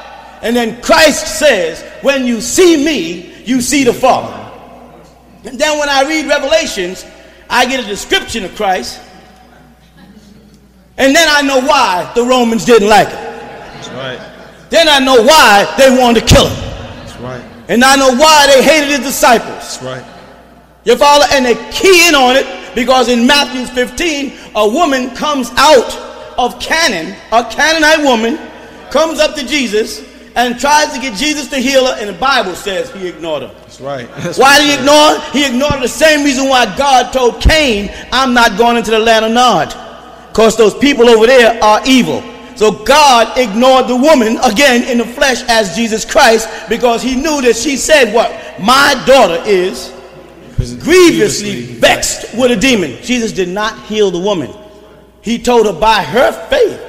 And 0.41 0.55
then 0.55 0.81
Christ 0.81 1.39
says, 1.39 1.81
when 2.03 2.25
you 2.25 2.41
see 2.41 2.83
me, 2.83 3.43
you 3.45 3.61
see 3.61 3.83
the 3.83 3.93
Father. 3.93 4.39
And 5.45 5.57
then 5.59 5.79
when 5.79 5.89
I 5.89 6.03
read 6.03 6.27
Revelations, 6.27 7.05
I 7.49 7.65
get 7.65 7.83
a 7.83 7.87
description 7.87 8.43
of 8.43 8.55
Christ. 8.55 8.99
And 10.97 11.15
then 11.15 11.27
I 11.29 11.41
know 11.41 11.59
why 11.59 12.11
the 12.15 12.23
Romans 12.23 12.65
didn't 12.65 12.89
like 12.89 13.07
it. 13.07 13.13
That's 13.13 13.89
right. 13.89 14.32
Then 14.73 14.89
I 14.89 14.97
know 14.97 15.21
why 15.21 15.71
they 15.77 15.95
wanted 15.95 16.21
to 16.21 16.25
kill 16.25 16.47
him. 16.47 16.57
That's 16.97 17.15
right. 17.17 17.45
And 17.67 17.83
I 17.83 17.95
know 17.95 18.09
why 18.09 18.47
they 18.47 18.63
hated 18.63 18.89
his 18.89 19.01
disciples. 19.01 19.77
That's 19.77 19.83
right. 19.83 20.03
You 20.83 20.97
follow? 20.97 21.25
And 21.31 21.45
they 21.45 21.53
key 21.69 22.07
in 22.07 22.15
on 22.15 22.35
it 22.35 22.73
because 22.73 23.07
in 23.07 23.27
Matthew 23.27 23.67
15, 23.67 24.33
a 24.55 24.67
woman 24.67 25.15
comes 25.15 25.51
out 25.57 25.93
of 26.39 26.59
Canaan, 26.59 27.15
a 27.31 27.43
Canaanite 27.53 28.03
woman 28.03 28.39
comes 28.89 29.19
up 29.19 29.35
to 29.35 29.45
Jesus 29.45 30.03
and 30.35 30.59
tries 30.59 30.91
to 30.91 30.99
get 30.99 31.15
Jesus 31.19 31.49
to 31.49 31.57
heal 31.57 31.85
her, 31.85 31.95
and 31.99 32.09
the 32.09 32.19
Bible 32.19 32.55
says 32.55 32.91
he 32.93 33.07
ignored 33.07 33.43
her. 33.43 33.53
That's 33.53 33.79
right. 33.79 34.09
That's 34.17 34.39
why 34.39 34.57
did 34.57 34.69
he 34.69 34.79
ignore 34.79 34.95
her? 34.95 35.31
He 35.33 35.45
ignored 35.45 35.73
her 35.73 35.81
the 35.81 35.87
same 35.87 36.25
reason 36.25 36.49
why 36.49 36.65
God 36.75 37.13
told 37.13 37.39
Cain, 37.39 37.91
I'm 38.11 38.33
not 38.33 38.57
going 38.57 38.77
into 38.77 38.89
the 38.89 38.97
land 38.97 39.23
of 39.23 39.33
Nod. 39.33 39.67
Because 40.29 40.57
those 40.57 40.73
people 40.73 41.09
over 41.09 41.27
there 41.27 41.63
are 41.63 41.79
evil. 41.85 42.23
So 42.55 42.83
God 42.83 43.37
ignored 43.37 43.87
the 43.87 43.95
woman 43.95 44.37
again 44.43 44.83
in 44.83 44.99
the 44.99 45.05
flesh 45.05 45.43
as 45.47 45.75
Jesus 45.75 46.05
Christ 46.05 46.47
because 46.69 47.01
he 47.01 47.15
knew 47.15 47.41
that 47.41 47.55
she 47.55 47.77
said, 47.77 48.13
What? 48.13 48.31
My 48.59 49.01
daughter 49.05 49.41
is 49.45 49.91
grievously 50.79 51.63
vexed 51.63 52.37
with 52.37 52.51
a 52.51 52.55
demon. 52.55 53.01
Jesus 53.01 53.31
did 53.31 53.49
not 53.49 53.79
heal 53.85 54.11
the 54.11 54.19
woman. 54.19 54.53
He 55.21 55.41
told 55.41 55.65
her 55.65 55.73
by 55.73 56.03
her 56.03 56.31
faith 56.49 56.81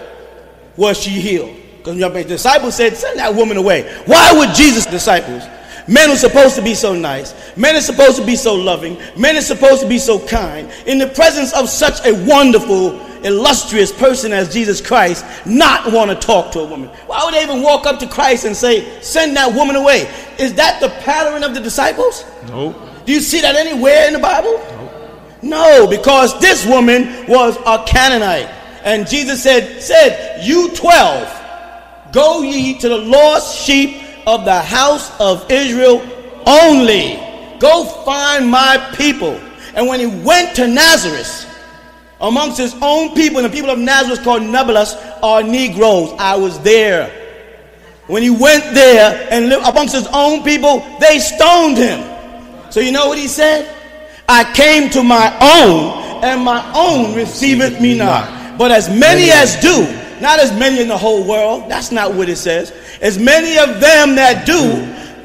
was 0.76 0.98
she 0.98 1.10
healed. 1.10 1.56
Because 1.78 1.98
the 1.98 2.24
disciples 2.24 2.74
said, 2.74 2.96
Send 2.96 3.18
that 3.18 3.34
woman 3.34 3.56
away. 3.56 3.82
Why 4.06 4.32
would 4.32 4.54
Jesus' 4.54 4.86
disciples? 4.86 5.42
Men 5.86 6.10
are 6.10 6.16
supposed 6.16 6.56
to 6.56 6.62
be 6.62 6.74
so 6.74 6.94
nice. 6.94 7.34
Men 7.56 7.76
are 7.76 7.80
supposed 7.80 8.16
to 8.16 8.24
be 8.24 8.36
so 8.36 8.54
loving. 8.54 8.98
Men 9.16 9.36
are 9.36 9.42
supposed 9.42 9.82
to 9.82 9.88
be 9.88 9.98
so 9.98 10.24
kind. 10.26 10.70
In 10.86 10.98
the 10.98 11.08
presence 11.08 11.52
of 11.52 11.68
such 11.68 12.04
a 12.06 12.14
wonderful 12.26 12.98
illustrious 13.24 13.90
person 13.90 14.32
as 14.32 14.52
Jesus 14.52 14.80
Christ 14.80 15.24
not 15.46 15.90
want 15.90 16.10
to 16.10 16.26
talk 16.26 16.52
to 16.52 16.60
a 16.60 16.66
woman? 16.66 16.88
Why 17.06 17.24
would 17.24 17.34
they 17.34 17.42
even 17.42 17.62
walk 17.62 17.86
up 17.86 17.98
to 18.00 18.06
Christ 18.06 18.44
and 18.44 18.56
say, 18.56 19.00
Send 19.00 19.36
that 19.36 19.52
woman 19.54 19.76
away? 19.76 20.08
Is 20.38 20.54
that 20.54 20.80
the 20.80 20.90
pattern 21.02 21.42
of 21.42 21.54
the 21.54 21.60
disciples? 21.60 22.24
No. 22.48 22.72
Do 23.04 23.12
you 23.12 23.20
see 23.20 23.40
that 23.40 23.56
anywhere 23.56 24.06
in 24.06 24.12
the 24.12 24.18
Bible? 24.18 24.52
No. 24.52 24.84
No, 25.42 25.86
because 25.86 26.38
this 26.40 26.64
woman 26.64 27.26
was 27.26 27.56
a 27.66 27.84
Canaanite. 27.86 28.48
And 28.82 29.06
Jesus 29.06 29.42
said, 29.42 29.82
said, 29.82 30.44
You 30.44 30.70
twelve, 30.74 31.28
go 32.12 32.42
ye 32.42 32.78
to 32.78 32.88
the 32.88 32.96
lost 32.96 33.58
sheep 33.58 34.03
of 34.26 34.44
the 34.44 34.60
house 34.60 35.10
of 35.20 35.50
Israel 35.50 36.02
only. 36.46 37.16
Go 37.58 37.84
find 38.04 38.48
my 38.48 38.92
people. 38.96 39.40
And 39.74 39.86
when 39.88 40.00
he 40.00 40.06
went 40.06 40.56
to 40.56 40.66
Nazareth, 40.66 41.50
amongst 42.20 42.58
his 42.58 42.74
own 42.80 43.14
people, 43.14 43.38
and 43.38 43.46
the 43.46 43.54
people 43.54 43.70
of 43.70 43.78
Nazareth 43.78 44.22
called 44.22 44.42
Nablus 44.42 44.94
are 45.22 45.42
Negroes. 45.42 46.12
I 46.18 46.36
was 46.36 46.58
there. 46.60 47.10
When 48.06 48.22
he 48.22 48.30
went 48.30 48.74
there 48.74 49.28
and 49.30 49.48
lived 49.48 49.66
amongst 49.66 49.94
his 49.94 50.06
own 50.12 50.42
people, 50.42 50.84
they 51.00 51.18
stoned 51.18 51.76
him. 51.76 52.00
So 52.70 52.80
you 52.80 52.92
know 52.92 53.08
what 53.08 53.18
he 53.18 53.28
said? 53.28 53.74
I 54.28 54.44
came 54.54 54.90
to 54.90 55.02
my 55.02 55.32
own, 55.40 56.24
and 56.24 56.42
my 56.42 56.72
own 56.74 57.14
receiveth 57.14 57.80
me 57.80 57.96
not. 57.96 58.58
But 58.58 58.70
as 58.70 58.88
many 58.88 59.30
as 59.30 59.56
do, 59.60 59.84
not 60.20 60.40
as 60.40 60.52
many 60.58 60.80
in 60.80 60.88
the 60.88 60.98
whole 60.98 61.26
world, 61.26 61.70
that's 61.70 61.92
not 61.92 62.14
what 62.14 62.28
it 62.28 62.36
says. 62.36 62.72
As 63.00 63.18
many 63.18 63.58
of 63.58 63.80
them 63.80 64.16
that 64.16 64.46
do, 64.46 64.70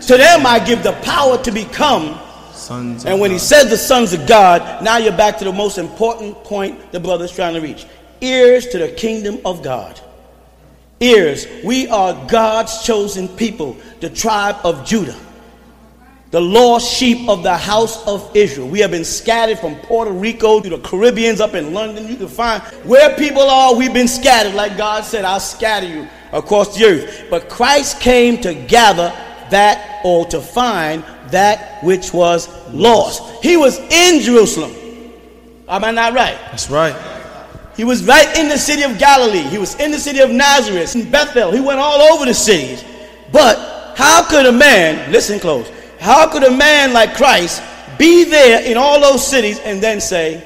to 0.08 0.18
them 0.18 0.46
I 0.46 0.64
give 0.64 0.84
the 0.84 0.94
power 1.04 1.42
to 1.44 1.52
become 1.52 2.20
Sons 2.54 3.06
and 3.06 3.20
when 3.20 3.32
God. 3.32 3.34
he 3.34 3.40
says 3.40 3.70
the 3.70 3.78
sons 3.78 4.14
of 4.14 4.28
God, 4.28 4.84
now 4.84 4.98
you're 4.98 5.16
back 5.16 5.38
to 5.40 5.46
the 5.46 5.52
most 5.52 5.78
important 5.78 6.36
point 6.44 6.92
the 6.92 7.00
brother's 7.00 7.32
trying 7.32 7.56
to 7.56 7.62
reach. 7.62 7.86
Ears 8.22 8.68
to 8.68 8.78
the 8.78 8.90
kingdom 8.90 9.40
of 9.44 9.64
God. 9.64 10.00
Ears. 11.00 11.48
We 11.64 11.88
are 11.88 12.14
God's 12.28 12.84
chosen 12.84 13.28
people, 13.30 13.78
the 14.02 14.10
tribe 14.10 14.58
of 14.64 14.86
Judah, 14.86 15.18
the 16.32 16.40
lost 16.40 16.92
sheep 16.94 17.28
of 17.28 17.42
the 17.42 17.58
house 17.58 18.06
of 18.08 18.36
Israel. 18.36 18.68
We 18.68 18.80
have 18.80 18.92
been 18.92 19.06
scattered 19.06 19.58
from 19.58 19.76
Puerto 19.78 20.12
Rico 20.12 20.62
to 20.62 20.70
the 20.70 20.78
Caribbeans 20.80 21.42
up 21.42 21.56
in 21.56 21.74
London. 21.74 22.08
You 22.08 22.18
can 22.18 22.28
find 22.28 22.62
where 22.86 23.16
people 23.16 23.42
are, 23.42 23.76
we've 23.76 23.94
been 23.94 24.08
scattered. 24.08 24.54
Like 24.54 24.78
God 24.78 25.06
said, 25.06 25.26
I'll 25.26 25.40
scatter 25.40 25.88
you 25.88 26.08
across 26.32 26.78
the 26.78 26.86
earth. 26.86 27.26
But 27.32 27.50
Christ 27.50 28.00
came 28.00 28.40
to 28.42 28.54
gather 28.54 29.12
that 29.50 30.02
or 30.06 30.26
to 30.28 30.40
find 30.40 31.04
that 31.30 31.84
which 31.84 32.14
was 32.14 32.48
lost. 32.72 33.44
He 33.44 33.58
was 33.58 33.80
in 33.80 34.22
Jerusalem. 34.22 34.76
Am 35.68 35.84
I 35.84 35.92
not 35.92 36.14
right? 36.14 36.38
That's 36.52 36.70
right. 36.70 36.96
He 37.76 37.84
was 37.84 38.06
right 38.06 38.38
in 38.38 38.50
the 38.50 38.58
city 38.58 38.84
of 38.84 39.00
Galilee. 39.00 39.44
He 39.44 39.58
was 39.58 39.80
in 39.80 39.90
the 39.90 40.00
city 40.00 40.20
of 40.20 40.30
Nazareth, 40.30 40.96
in 40.96 41.10
Bethel. 41.10 41.52
He 41.52 41.62
went 41.62 41.80
all 41.80 42.02
over 42.14 42.26
the 42.26 42.34
cities. 42.34 42.84
But 43.32 43.96
how 43.96 44.28
could 44.30 44.46
a 44.46 44.52
man, 44.52 45.12
listen 45.12 45.40
close, 45.40 45.72
how 46.00 46.32
could 46.32 46.44
a 46.44 46.52
man 46.52 46.94
like 46.94 47.16
Christ 47.16 47.62
be 47.98 48.24
there 48.24 48.64
in 48.64 48.78
all 48.78 49.00
those 49.00 49.26
cities 49.26 49.60
and 49.60 49.82
then 49.82 50.00
say, 50.00 50.46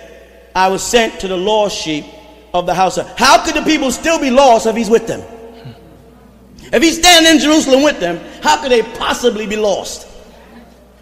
I 0.55 0.67
was 0.67 0.83
sent 0.83 1.19
to 1.21 1.27
the 1.27 1.37
lost 1.37 1.77
sheep 1.77 2.05
of 2.53 2.65
the 2.65 2.73
house. 2.73 2.97
Of, 2.97 3.17
how 3.17 3.43
could 3.43 3.55
the 3.55 3.61
people 3.63 3.91
still 3.91 4.19
be 4.19 4.29
lost 4.29 4.65
if 4.65 4.75
he's 4.75 4.89
with 4.89 5.07
them? 5.07 5.21
If 6.71 6.81
he's 6.81 6.97
standing 6.97 7.33
in 7.33 7.39
Jerusalem 7.39 7.83
with 7.83 7.99
them, 7.99 8.17
how 8.41 8.61
could 8.61 8.71
they 8.71 8.81
possibly 8.97 9.45
be 9.45 9.55
lost? 9.55 10.07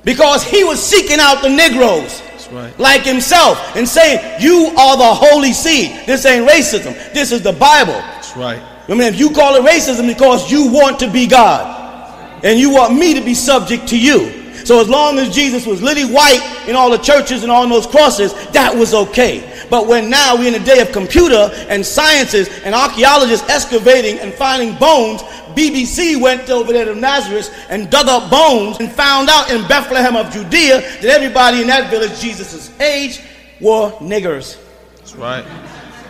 Because 0.03 0.43
he 0.43 0.63
was 0.63 0.81
seeking 0.83 1.19
out 1.19 1.41
the 1.41 1.49
Negroes. 1.49 2.21
Right. 2.51 2.77
Like 2.77 3.03
himself 3.03 3.77
and 3.77 3.87
saying, 3.87 4.41
You 4.41 4.73
are 4.77 4.97
the 4.97 5.13
holy 5.13 5.53
seed. 5.53 6.05
This 6.05 6.25
ain't 6.25 6.49
racism. 6.49 6.93
This 7.13 7.31
is 7.31 7.41
the 7.41 7.53
Bible. 7.53 7.93
That's 7.93 8.35
right. 8.35 8.61
I 8.89 8.91
mean, 8.91 9.03
if 9.03 9.17
you 9.17 9.29
call 9.29 9.55
it 9.55 9.63
racism 9.63 10.05
because 10.05 10.51
you 10.51 10.69
want 10.69 10.99
to 10.99 11.09
be 11.09 11.27
God 11.27 12.43
and 12.43 12.59
you 12.59 12.69
want 12.73 12.93
me 12.93 13.13
to 13.13 13.21
be 13.21 13.33
subject 13.33 13.87
to 13.89 13.97
you. 13.97 14.40
So 14.65 14.79
as 14.79 14.89
long 14.89 15.17
as 15.19 15.33
Jesus 15.33 15.65
was 15.65 15.81
lily 15.81 16.05
white 16.05 16.65
in 16.67 16.75
all 16.75 16.89
the 16.89 16.97
churches 16.97 17.43
and 17.43 17.51
all 17.51 17.67
those 17.67 17.87
crosses, 17.87 18.33
that 18.51 18.75
was 18.75 18.93
okay. 18.93 19.47
But 19.69 19.87
when 19.87 20.09
now 20.09 20.35
we're 20.35 20.53
in 20.53 20.61
a 20.61 20.65
day 20.65 20.81
of 20.81 20.91
computer 20.91 21.49
and 21.69 21.85
sciences 21.85 22.49
and 22.63 22.75
archaeologists 22.75 23.49
excavating 23.49 24.19
and 24.19 24.33
finding 24.33 24.75
bones, 24.75 25.21
BBC 25.55 26.19
went 26.19 26.49
over 26.49 26.73
there 26.73 26.85
to 26.85 26.95
Nazareth 26.95 27.53
and 27.69 27.89
dug 27.89 28.07
up 28.07 28.29
bones 28.29 28.77
and 28.79 28.91
found 28.91 29.29
out 29.29 29.49
in 29.49 29.65
Bethlehem 29.67 30.15
of 30.15 30.31
Judea 30.31 30.81
that 30.81 31.05
everybody 31.05 31.61
in 31.61 31.67
that 31.67 31.89
village, 31.89 32.19
Jesus' 32.19 32.77
age, 32.79 33.21
were 33.59 33.91
niggers. 33.99 34.57
That's 34.97 35.15
right. 35.15 35.45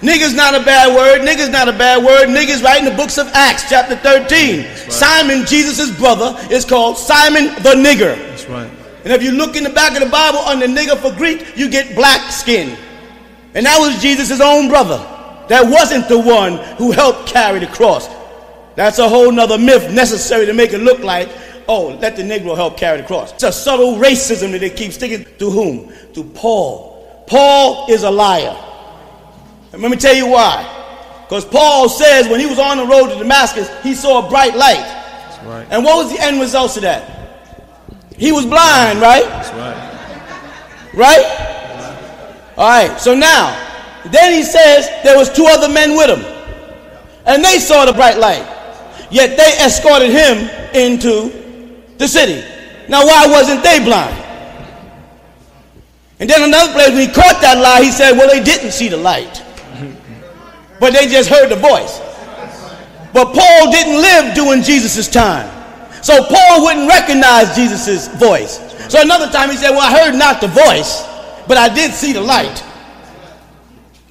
Nigger's 0.02 0.34
not 0.34 0.60
a 0.60 0.66
bad 0.66 0.96
word. 0.96 1.22
Nigger's 1.22 1.50
not 1.50 1.68
a 1.68 1.74
bad 1.74 2.04
word. 2.04 2.30
Nigger's 2.30 2.64
right 2.64 2.80
in 2.80 2.86
the 2.86 2.98
books 2.98 3.20
of 3.20 3.28
Acts, 3.34 3.70
chapter 3.70 3.96
13. 3.96 4.62
Right. 4.62 4.92
Simon, 4.92 5.46
Jesus' 5.46 5.96
brother, 5.96 6.36
is 6.50 6.66
called 6.66 6.98
Simon 6.98 7.46
the 7.62 7.76
Nigger. 7.76 8.31
That's 8.44 8.50
right. 8.50 8.72
And 9.04 9.12
if 9.14 9.24
you 9.24 9.32
look 9.32 9.56
in 9.56 9.64
the 9.64 9.70
back 9.70 9.94
of 9.94 10.04
the 10.04 10.10
Bible 10.10 10.40
under 10.40 10.68
nigger 10.68 10.98
for 10.98 11.16
Greek, 11.18 11.58
you 11.58 11.70
get 11.70 11.96
black 11.96 12.32
skin. 12.32 12.78
And 13.54 13.66
that 13.66 13.80
was 13.80 14.02
Jesus' 14.02 14.40
own 14.40 14.70
brother. 14.70 14.98
That 15.50 15.70
wasn't 15.70 16.08
the 16.08 16.20
one 16.20 16.58
who 16.78 16.92
helped 16.92 17.28
carry 17.28 17.60
the 17.60 17.68
cross. 17.68 18.08
That's 18.76 19.00
a 19.00 19.10
whole 19.10 19.32
nother 19.32 19.58
myth 19.58 19.92
necessary 19.92 20.46
to 20.46 20.54
make 20.54 20.72
it 20.72 20.80
look 20.80 21.00
like, 21.00 21.30
oh, 21.68 21.98
let 22.00 22.16
the 22.16 22.24
Negro 22.24 22.56
help 22.56 22.78
carry 22.78 23.02
the 23.02 23.08
cross. 23.08 23.34
It's 23.34 23.44
a 23.44 23.52
subtle 23.52 23.96
racism 23.96 24.52
that 24.52 24.60
they 24.60 24.70
keep 24.70 24.94
sticking 24.94 25.26
to 25.40 25.50
whom? 25.50 25.92
To 26.14 26.24
Paul. 26.24 27.26
Paul 27.28 27.88
is 27.90 28.04
a 28.04 28.12
liar. 28.12 28.56
And 29.74 29.82
let 29.82 29.92
me 29.92 29.98
tell 29.98 30.16
you 30.16 30.28
why. 30.28 30.78
Because 31.28 31.46
Paul 31.46 31.90
says 31.90 32.28
when 32.28 32.40
he 32.40 32.46
was 32.46 32.60
on 32.60 32.78
the 32.78 32.86
road 32.86 33.10
to 33.10 33.18
Damascus, 33.18 33.70
he 33.84 33.96
saw 33.96 34.26
a 34.26 34.30
bright 34.30 34.56
light. 34.56 35.00
Right. 35.44 35.68
And 35.72 35.84
what 35.84 36.04
was 36.04 36.14
the 36.14 36.22
end 36.22 36.40
results 36.40 36.76
of 36.76 36.84
that? 36.84 37.21
He 38.22 38.32
was 38.32 38.46
blind, 38.46 39.02
right? 39.02 39.26
That's 39.26 39.50
right. 39.58 40.94
Right? 40.94 42.54
All 42.56 42.70
right, 42.70 43.00
so 43.02 43.16
now, 43.16 43.50
then 44.12 44.34
he 44.34 44.44
says 44.44 44.88
there 45.04 45.18
was 45.18 45.34
two 45.34 45.48
other 45.50 45.68
men 45.68 45.98
with 45.98 46.08
him. 46.08 46.24
And 47.26 47.44
they 47.44 47.58
saw 47.58 47.84
the 47.84 47.94
bright 47.94 48.20
light. 48.20 48.46
Yet 49.10 49.38
they 49.38 49.66
escorted 49.66 50.12
him 50.12 50.38
into 50.76 51.82
the 51.98 52.08
city. 52.08 52.46
Now, 52.88 53.08
why 53.08 53.26
wasn't 53.26 53.64
they 53.64 53.84
blind? 53.84 54.24
And 56.20 56.30
then 56.30 56.44
another 56.44 56.74
place, 56.74 56.90
when 56.90 57.00
he 57.00 57.08
caught 57.08 57.42
that 57.42 57.58
lie, 57.58 57.82
he 57.82 57.90
said, 57.90 58.12
well, 58.12 58.30
they 58.30 58.44
didn't 58.44 58.72
see 58.72 58.88
the 58.88 58.98
light. 58.98 59.42
But 60.80 60.94
they 60.94 61.08
just 61.08 61.28
heard 61.28 61.50
the 61.50 61.56
voice. 61.56 62.00
But 63.14 63.34
Paul 63.34 63.72
didn't 63.72 64.00
live 64.00 64.36
during 64.36 64.62
Jesus' 64.62 65.08
time. 65.08 65.61
So 66.02 66.24
Paul 66.24 66.64
wouldn't 66.64 66.88
recognize 66.88 67.56
Jesus' 67.56 68.08
voice. 68.20 68.60
So 68.90 69.02
another 69.02 69.32
time 69.32 69.50
he 69.50 69.58
said, 69.58 69.72
well, 69.72 69.82
I 69.82 70.06
heard 70.06 70.18
not 70.18 70.42
the 70.42 70.48
voice 70.48 71.08
but 71.52 71.58
I 71.58 71.74
did 71.74 71.92
see 71.92 72.14
the 72.14 72.22
light. 72.22 72.64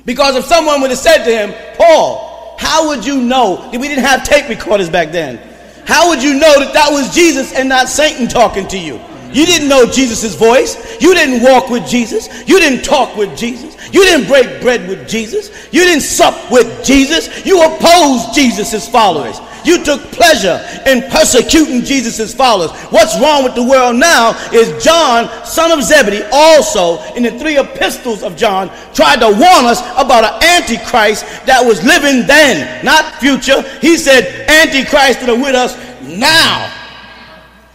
Because 0.04 0.36
if 0.36 0.44
someone 0.44 0.80
would 0.80 0.90
have 0.90 0.98
said 0.98 1.24
to 1.24 1.30
him, 1.30 1.54
Paul, 1.76 2.56
how 2.58 2.88
would 2.88 3.04
you 3.04 3.20
know 3.20 3.70
that 3.70 3.80
we 3.80 3.88
didn't 3.88 4.04
have 4.04 4.24
tape 4.24 4.48
recorders 4.48 4.90
back 4.90 5.10
then? 5.10 5.38
How 5.86 6.10
would 6.10 6.22
you 6.22 6.34
know 6.34 6.60
that 6.60 6.74
that 6.74 6.90
was 6.90 7.14
Jesus 7.14 7.54
and 7.54 7.68
not 7.68 7.88
Satan 7.88 8.28
talking 8.28 8.68
to 8.68 8.78
you? 8.78 9.00
You 9.32 9.46
didn't 9.46 9.68
know 9.68 9.86
Jesus' 9.86 10.34
voice. 10.34 11.00
You 11.00 11.14
didn't 11.14 11.42
walk 11.42 11.70
with 11.70 11.88
Jesus. 11.88 12.28
You 12.48 12.58
didn't 12.58 12.84
talk 12.84 13.16
with 13.16 13.36
Jesus. 13.38 13.74
You 13.92 14.02
didn't 14.04 14.26
break 14.26 14.60
bread 14.60 14.88
with 14.88 15.08
Jesus. 15.08 15.48
You 15.72 15.84
didn't 15.84 16.02
sup 16.02 16.50
with 16.50 16.84
Jesus. 16.84 17.46
You 17.46 17.62
opposed 17.62 18.34
Jesus' 18.34 18.88
followers. 18.88 19.40
You 19.64 19.84
took 19.84 20.00
pleasure 20.12 20.60
in 20.86 21.02
persecuting 21.10 21.82
Jesus' 21.82 22.34
followers. 22.34 22.70
What's 22.90 23.18
wrong 23.20 23.44
with 23.44 23.54
the 23.54 23.64
world 23.64 23.96
now 23.96 24.32
is 24.52 24.82
John, 24.82 25.28
son 25.44 25.70
of 25.70 25.84
Zebedee, 25.84 26.22
also 26.32 27.02
in 27.14 27.22
the 27.22 27.38
three 27.38 27.58
epistles 27.58 28.22
of 28.22 28.36
John, 28.36 28.70
tried 28.94 29.20
to 29.20 29.28
warn 29.28 29.66
us 29.66 29.80
about 29.96 30.24
an 30.24 30.42
antichrist 30.42 31.24
that 31.46 31.62
was 31.64 31.82
living 31.84 32.26
then, 32.26 32.84
not 32.84 33.16
future. 33.16 33.62
He 33.80 33.96
said, 33.96 34.48
Antichrist 34.48 35.20
that 35.20 35.28
are 35.28 35.40
with 35.40 35.54
us 35.54 35.76
now. 36.02 36.76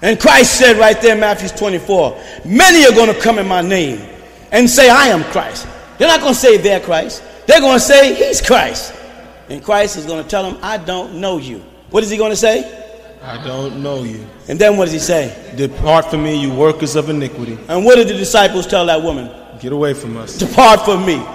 And 0.02 0.19
Christ 0.19 0.58
said 0.60 0.78
right 0.78 1.00
there 1.02 1.15
in 1.15 1.19
Matthew 1.19 1.50
24, 1.50 2.21
many 2.45 2.86
are 2.86 2.93
going 2.93 3.13
to 3.13 3.19
come 3.19 3.39
in 3.39 3.48
my 3.48 3.62
name 3.62 4.02
and 4.52 4.69
say, 4.69 4.89
I 4.89 5.08
am 5.08 5.24
Christ. 5.26 5.67
They're 5.98 6.08
not 6.08 6.19
going 6.19 6.34
to 6.34 6.39
say 6.39 6.58
they're 6.58 6.80
Christ. 6.80 7.24
They're 7.48 7.62
going 7.62 7.78
to 7.78 7.84
say, 7.84 8.13
He's 8.15 8.41
Christ. 8.41 8.93
And 9.50 9.63
Christ 9.63 9.98
is 9.98 10.06
going 10.06 10.24
to 10.24 10.30
tell 10.30 10.50
them, 10.50 10.60
I 10.62 10.78
don't 10.78 11.15
know 11.15 11.38
you. 11.38 11.63
What 11.95 12.03
is 12.03 12.10
he 12.10 12.17
going 12.17 12.31
to 12.31 12.36
say? 12.36 12.86
I 13.23 13.41
don't 13.41 13.81
know 13.81 14.03
you. 14.03 14.27
And 14.49 14.60
then 14.60 14.75
what 14.75 14.84
does 14.84 14.91
he 14.91 14.99
say? 14.99 15.53
Depart 15.55 16.12
from 16.12 16.23
me, 16.23 16.36
you 16.36 16.53
workers 16.53 16.97
of 16.97 17.10
iniquity. 17.10 17.58
And 17.69 17.86
what 17.86 17.95
did 17.95 18.10
the 18.10 18.15
disciples 18.15 18.67
tell 18.67 18.86
that 18.88 19.01
woman? 19.01 19.31
Get 19.62 19.71
away 19.71 19.93
from 19.93 20.17
us. 20.17 20.38
Depart 20.38 20.81
from 20.81 21.05
me. 21.05 21.25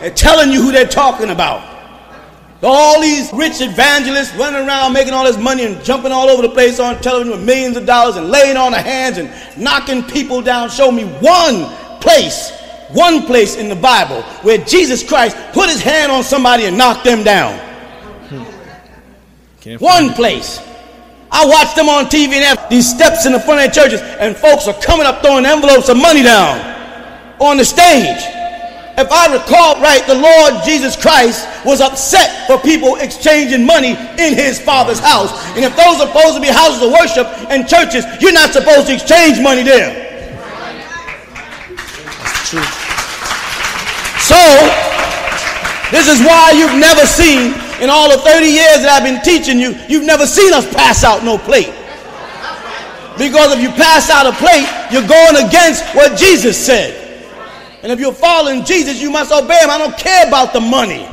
They're 0.00 0.10
telling 0.10 0.50
you 0.50 0.60
who 0.60 0.72
they're 0.72 0.88
talking 0.88 1.30
about. 1.30 1.62
All 2.64 3.00
these 3.00 3.32
rich 3.32 3.60
evangelists 3.60 4.34
running 4.34 4.66
around 4.66 4.92
making 4.92 5.14
all 5.14 5.22
this 5.22 5.38
money 5.38 5.64
and 5.64 5.84
jumping 5.84 6.10
all 6.10 6.28
over 6.28 6.42
the 6.42 6.52
place 6.52 6.80
on 6.80 7.00
television 7.00 7.38
with 7.38 7.46
millions 7.46 7.76
of 7.76 7.86
dollars 7.86 8.16
and 8.16 8.28
laying 8.28 8.56
on 8.56 8.72
their 8.72 8.82
hands 8.82 9.18
and 9.18 9.30
knocking 9.56 10.02
people 10.02 10.42
down. 10.42 10.68
Show 10.68 10.90
me 10.90 11.04
one 11.04 11.66
place, 12.00 12.50
one 12.90 13.22
place 13.22 13.54
in 13.54 13.68
the 13.68 13.76
Bible 13.76 14.22
where 14.42 14.58
Jesus 14.58 15.08
Christ 15.08 15.36
put 15.52 15.70
his 15.70 15.80
hand 15.80 16.10
on 16.10 16.24
somebody 16.24 16.64
and 16.64 16.76
knocked 16.76 17.04
them 17.04 17.22
down. 17.22 17.67
One 19.76 20.14
place. 20.14 20.60
I 21.30 21.44
watch 21.44 21.76
them 21.76 21.88
on 21.88 22.06
TV 22.06 22.32
and 22.32 22.44
have 22.44 22.70
these 22.70 22.88
steps 22.88 23.26
in 23.26 23.32
the 23.32 23.40
front 23.40 23.60
of 23.60 23.68
their 23.68 23.84
churches, 23.84 24.00
and 24.00 24.34
folks 24.34 24.66
are 24.66 24.80
coming 24.80 25.06
up 25.06 25.20
throwing 25.20 25.44
envelopes 25.44 25.90
of 25.90 25.96
money 25.98 26.22
down 26.22 26.56
on 27.38 27.58
the 27.58 27.64
stage. 27.64 28.16
If 28.98 29.06
I 29.12 29.30
recall 29.30 29.78
right, 29.78 30.02
the 30.08 30.18
Lord 30.18 30.64
Jesus 30.64 30.96
Christ 30.96 31.46
was 31.64 31.80
upset 31.80 32.48
for 32.48 32.58
people 32.58 32.96
exchanging 32.96 33.64
money 33.64 33.94
in 34.18 34.34
his 34.34 34.58
Father's 34.58 34.98
house. 34.98 35.30
And 35.54 35.64
if 35.64 35.76
those 35.76 36.00
are 36.02 36.08
supposed 36.08 36.34
to 36.34 36.42
be 36.42 36.48
houses 36.48 36.82
of 36.82 36.90
worship 36.90 37.28
and 37.46 37.68
churches, 37.68 38.04
you're 38.20 38.32
not 38.32 38.52
supposed 38.52 38.88
to 38.88 38.94
exchange 38.94 39.38
money 39.38 39.62
there. 39.62 39.94
That's 42.18 42.50
true. 42.50 42.66
So, 44.18 44.40
this 45.94 46.10
is 46.10 46.18
why 46.26 46.58
you've 46.58 46.74
never 46.74 47.06
seen, 47.06 47.54
in 47.80 47.90
all 47.90 48.10
the 48.10 48.18
30 48.18 48.46
years 48.46 48.82
that 48.82 48.90
I've 48.90 49.04
been 49.04 49.22
teaching 49.22 49.58
you, 49.58 49.74
you've 49.88 50.04
never 50.04 50.26
seen 50.26 50.52
us 50.52 50.66
pass 50.74 51.04
out 51.04 51.24
no 51.24 51.38
plate. 51.38 51.72
Because 53.18 53.54
if 53.54 53.60
you 53.60 53.70
pass 53.70 54.10
out 54.10 54.26
a 54.26 54.34
plate, 54.38 54.66
you're 54.90 55.06
going 55.06 55.46
against 55.46 55.82
what 55.94 56.18
Jesus 56.18 56.56
said. 56.56 56.94
And 57.82 57.92
if 57.92 58.00
you're 58.00 58.12
following 58.12 58.64
Jesus, 58.64 59.00
you 59.00 59.10
must 59.10 59.32
obey 59.32 59.58
him. 59.58 59.70
I 59.70 59.78
don't 59.78 59.96
care 59.96 60.26
about 60.26 60.52
the 60.52 60.60
money. 60.60 61.06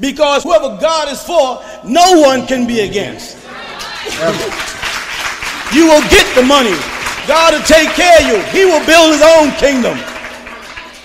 Because 0.00 0.42
whoever 0.42 0.78
God 0.80 1.10
is 1.12 1.22
for, 1.22 1.62
no 1.84 2.20
one 2.20 2.46
can 2.46 2.66
be 2.66 2.80
against. 2.80 3.38
you 5.74 5.86
will 5.86 6.02
get 6.10 6.26
the 6.34 6.42
money. 6.42 6.74
God 7.26 7.54
will 7.54 7.62
take 7.62 7.90
care 7.94 8.18
of 8.18 8.26
you. 8.26 8.42
He 8.50 8.64
will 8.64 8.84
build 8.84 9.12
his 9.14 9.22
own 9.22 9.50
kingdom. 9.62 9.98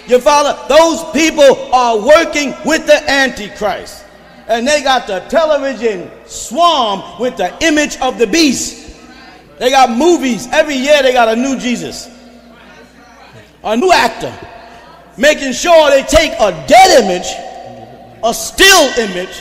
Your 0.08 0.20
father, 0.20 0.58
those 0.68 1.04
people 1.12 1.70
are 1.74 2.00
working 2.00 2.56
with 2.66 2.88
the 2.88 3.08
Antichrist. 3.10 4.07
And 4.48 4.68
they 4.68 4.82
got 4.82 5.08
the 5.08 5.20
television 5.30 6.10
swarm 6.26 7.20
with 7.20 7.38
the 7.38 7.56
image 7.64 7.98
of 7.98 8.18
the 8.18 8.28
beast. 8.28 8.96
They 9.60 9.70
got 9.70 9.90
movies. 9.90 10.48
Every 10.52 10.76
year 10.76 11.02
they 11.02 11.14
got 11.14 11.28
a 11.28 11.36
new 11.36 11.60
Jesus 11.60 12.18
a 13.64 13.76
new 13.76 13.92
actor, 13.92 14.34
making 15.18 15.52
sure 15.52 15.90
they 15.90 16.04
take 16.04 16.32
a 16.34 16.52
dead 16.68 17.04
image, 17.04 17.28
a 18.24 18.34
still 18.34 18.88
image, 18.98 19.40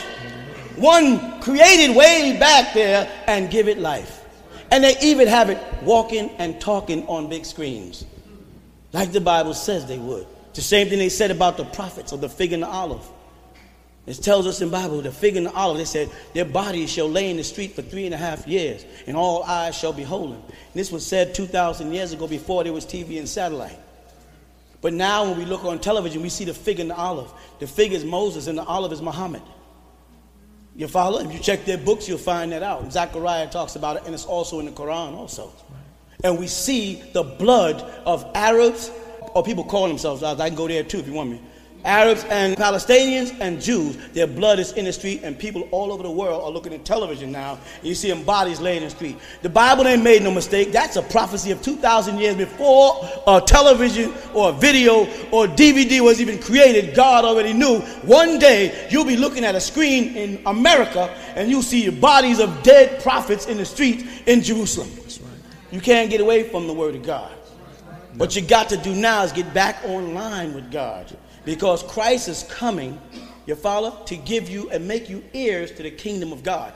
one 0.75 1.41
created 1.41 1.95
way 1.95 2.37
back 2.39 2.73
there, 2.73 3.09
and 3.27 3.49
give 3.49 3.67
it 3.67 3.77
life. 3.77 4.25
And 4.69 4.83
they 4.83 4.97
even 5.01 5.27
have 5.27 5.49
it 5.49 5.57
walking 5.81 6.29
and 6.37 6.59
talking 6.59 7.07
on 7.07 7.29
big 7.29 7.45
screens, 7.45 8.05
like 8.91 9.11
the 9.11 9.21
Bible 9.21 9.53
says 9.53 9.85
they 9.85 9.97
would. 9.97 10.27
the 10.53 10.61
same 10.61 10.89
thing 10.89 10.99
they 10.99 11.09
said 11.09 11.31
about 11.31 11.55
the 11.55 11.65
prophets 11.65 12.11
of 12.11 12.19
the 12.19 12.27
fig 12.27 12.51
and 12.51 12.63
the 12.63 12.67
olive. 12.67 13.07
It 14.07 14.13
tells 14.23 14.47
us 14.47 14.61
in 14.61 14.69
Bible, 14.69 15.01
the 15.01 15.11
fig 15.11 15.35
and 15.35 15.45
the 15.45 15.51
olive, 15.51 15.77
they 15.77 15.85
said, 15.85 16.09
their 16.33 16.45
bodies 16.45 16.89
shall 16.89 17.09
lay 17.09 17.29
in 17.29 17.35
the 17.35 17.43
street 17.43 17.75
for 17.75 17.81
three 17.81 18.05
and 18.05 18.13
a 18.13 18.17
half 18.17 18.47
years, 18.47 18.85
and 19.05 19.17
all 19.17 19.43
eyes 19.43 19.77
shall 19.77 19.91
behold 19.91 20.33
them. 20.33 20.41
This 20.73 20.93
was 20.93 21.05
said 21.05 21.35
2,000 21.35 21.93
years 21.93 22.13
ago 22.13 22.25
before 22.25 22.63
there 22.63 22.71
was 22.71 22.85
TV 22.85 23.19
and 23.19 23.27
satellite. 23.27 23.77
But 24.79 24.93
now 24.93 25.25
when 25.25 25.37
we 25.37 25.43
look 25.43 25.65
on 25.65 25.79
television, 25.79 26.21
we 26.21 26.29
see 26.29 26.45
the 26.45 26.53
fig 26.53 26.79
and 26.79 26.89
the 26.89 26.95
olive. 26.95 27.29
The 27.59 27.67
fig 27.67 27.91
is 27.91 28.05
Moses 28.05 28.47
and 28.47 28.57
the 28.57 28.63
olive 28.63 28.93
is 28.93 29.01
Muhammad. 29.01 29.41
You 30.77 30.87
follow? 30.87 31.19
If 31.19 31.33
you 31.33 31.39
check 31.39 31.65
their 31.65 31.77
books, 31.77 32.07
you'll 32.07 32.17
find 32.17 32.53
that 32.53 32.63
out. 32.63 32.89
Zechariah 32.93 33.49
talks 33.49 33.75
about 33.75 33.97
it, 33.97 34.03
and 34.05 34.13
it's 34.13 34.25
also 34.25 34.59
in 34.59 34.67
the 34.67 34.71
Quran 34.71 35.15
also. 35.15 35.51
And 36.23 36.39
we 36.39 36.47
see 36.47 37.01
the 37.13 37.23
blood 37.23 37.81
of 38.05 38.25
Arabs, 38.35 38.89
or 39.33 39.43
people 39.43 39.65
call 39.65 39.87
themselves, 39.87 40.23
Arabs. 40.23 40.39
I 40.39 40.49
can 40.49 40.57
go 40.57 40.67
there 40.67 40.83
too 40.83 40.99
if 40.99 41.07
you 41.07 41.13
want 41.13 41.31
me. 41.31 41.41
Arabs 41.87 42.25
and 42.25 42.57
Palestinians 42.57 43.33
and 43.39 43.61
Jews, 43.61 43.97
their 44.09 44.27
blood 44.27 44.59
is 44.59 44.73
in 44.73 44.83
the 44.83 44.91
street, 44.91 45.21
and 45.23 45.39
people 45.39 45.69
all 45.71 45.93
over 45.93 46.03
the 46.03 46.11
world 46.11 46.43
are 46.43 46.51
looking 46.51 46.73
at 46.73 46.83
television 46.83 47.31
now. 47.31 47.57
You 47.81 47.95
see 47.95 48.09
them 48.09 48.23
bodies 48.23 48.59
laying 48.59 48.83
in 48.83 48.89
the 48.89 48.89
street. 48.89 49.17
The 49.41 49.49
Bible 49.49 49.87
ain't 49.87 50.03
made 50.03 50.21
no 50.21 50.29
mistake. 50.29 50.73
That's 50.73 50.97
a 50.97 51.01
prophecy 51.01 51.51
of 51.51 51.61
2,000 51.61 52.19
years 52.19 52.35
before 52.35 52.99
a 53.25 53.41
television 53.41 54.13
or 54.33 54.49
a 54.49 54.53
video 54.53 55.05
or 55.31 55.47
DVD 55.47 56.01
was 56.01 56.19
even 56.19 56.39
created. 56.39 56.93
God 56.93 57.23
already 57.23 57.53
knew 57.53 57.79
one 58.03 58.37
day 58.37 58.87
you'll 58.91 59.05
be 59.05 59.15
looking 59.15 59.45
at 59.45 59.55
a 59.55 59.61
screen 59.61 60.13
in 60.15 60.41
America 60.45 61.09
and 61.35 61.49
you'll 61.49 61.61
see 61.61 61.89
bodies 61.89 62.39
of 62.39 62.63
dead 62.63 63.01
prophets 63.01 63.45
in 63.45 63.55
the 63.55 63.65
street 63.65 64.05
in 64.25 64.41
Jerusalem. 64.41 64.89
You 65.71 65.79
can't 65.79 66.09
get 66.09 66.19
away 66.19 66.43
from 66.49 66.67
the 66.67 66.73
Word 66.73 66.95
of 66.95 67.03
God. 67.03 67.31
What 68.15 68.35
you 68.35 68.41
got 68.41 68.67
to 68.69 68.77
do 68.77 68.93
now 68.93 69.23
is 69.23 69.31
get 69.31 69.53
back 69.53 69.83
online 69.85 70.53
with 70.53 70.69
God. 70.71 71.15
Because 71.47 71.81
Christ 71.81 72.27
is 72.27 72.43
coming, 72.49 72.99
you 73.45 73.55
follow, 73.55 74.03
to 74.07 74.17
give 74.17 74.49
you 74.49 74.69
and 74.69 74.85
make 74.85 75.09
you 75.09 75.23
heirs 75.33 75.71
to 75.71 75.83
the 75.83 75.89
kingdom 75.89 76.33
of 76.33 76.43
God. 76.43 76.75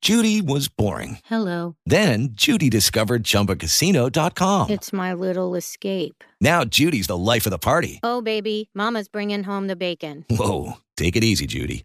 Judy 0.00 0.40
was 0.40 0.68
boring. 0.68 1.18
Hello. 1.24 1.74
Then 1.84 2.28
Judy 2.34 2.70
discovered 2.70 3.24
ChumbaCasino.com. 3.24 4.70
It's 4.70 4.92
my 4.92 5.12
little 5.12 5.56
escape. 5.56 6.22
Now 6.40 6.62
Judy's 6.62 7.08
the 7.08 7.16
life 7.16 7.46
of 7.46 7.50
the 7.50 7.58
party. 7.58 7.98
Oh, 8.04 8.22
baby, 8.22 8.70
Mama's 8.72 9.08
bringing 9.08 9.42
home 9.42 9.66
the 9.66 9.74
bacon. 9.74 10.24
Whoa, 10.30 10.74
take 10.96 11.16
it 11.16 11.24
easy, 11.24 11.48
Judy. 11.48 11.84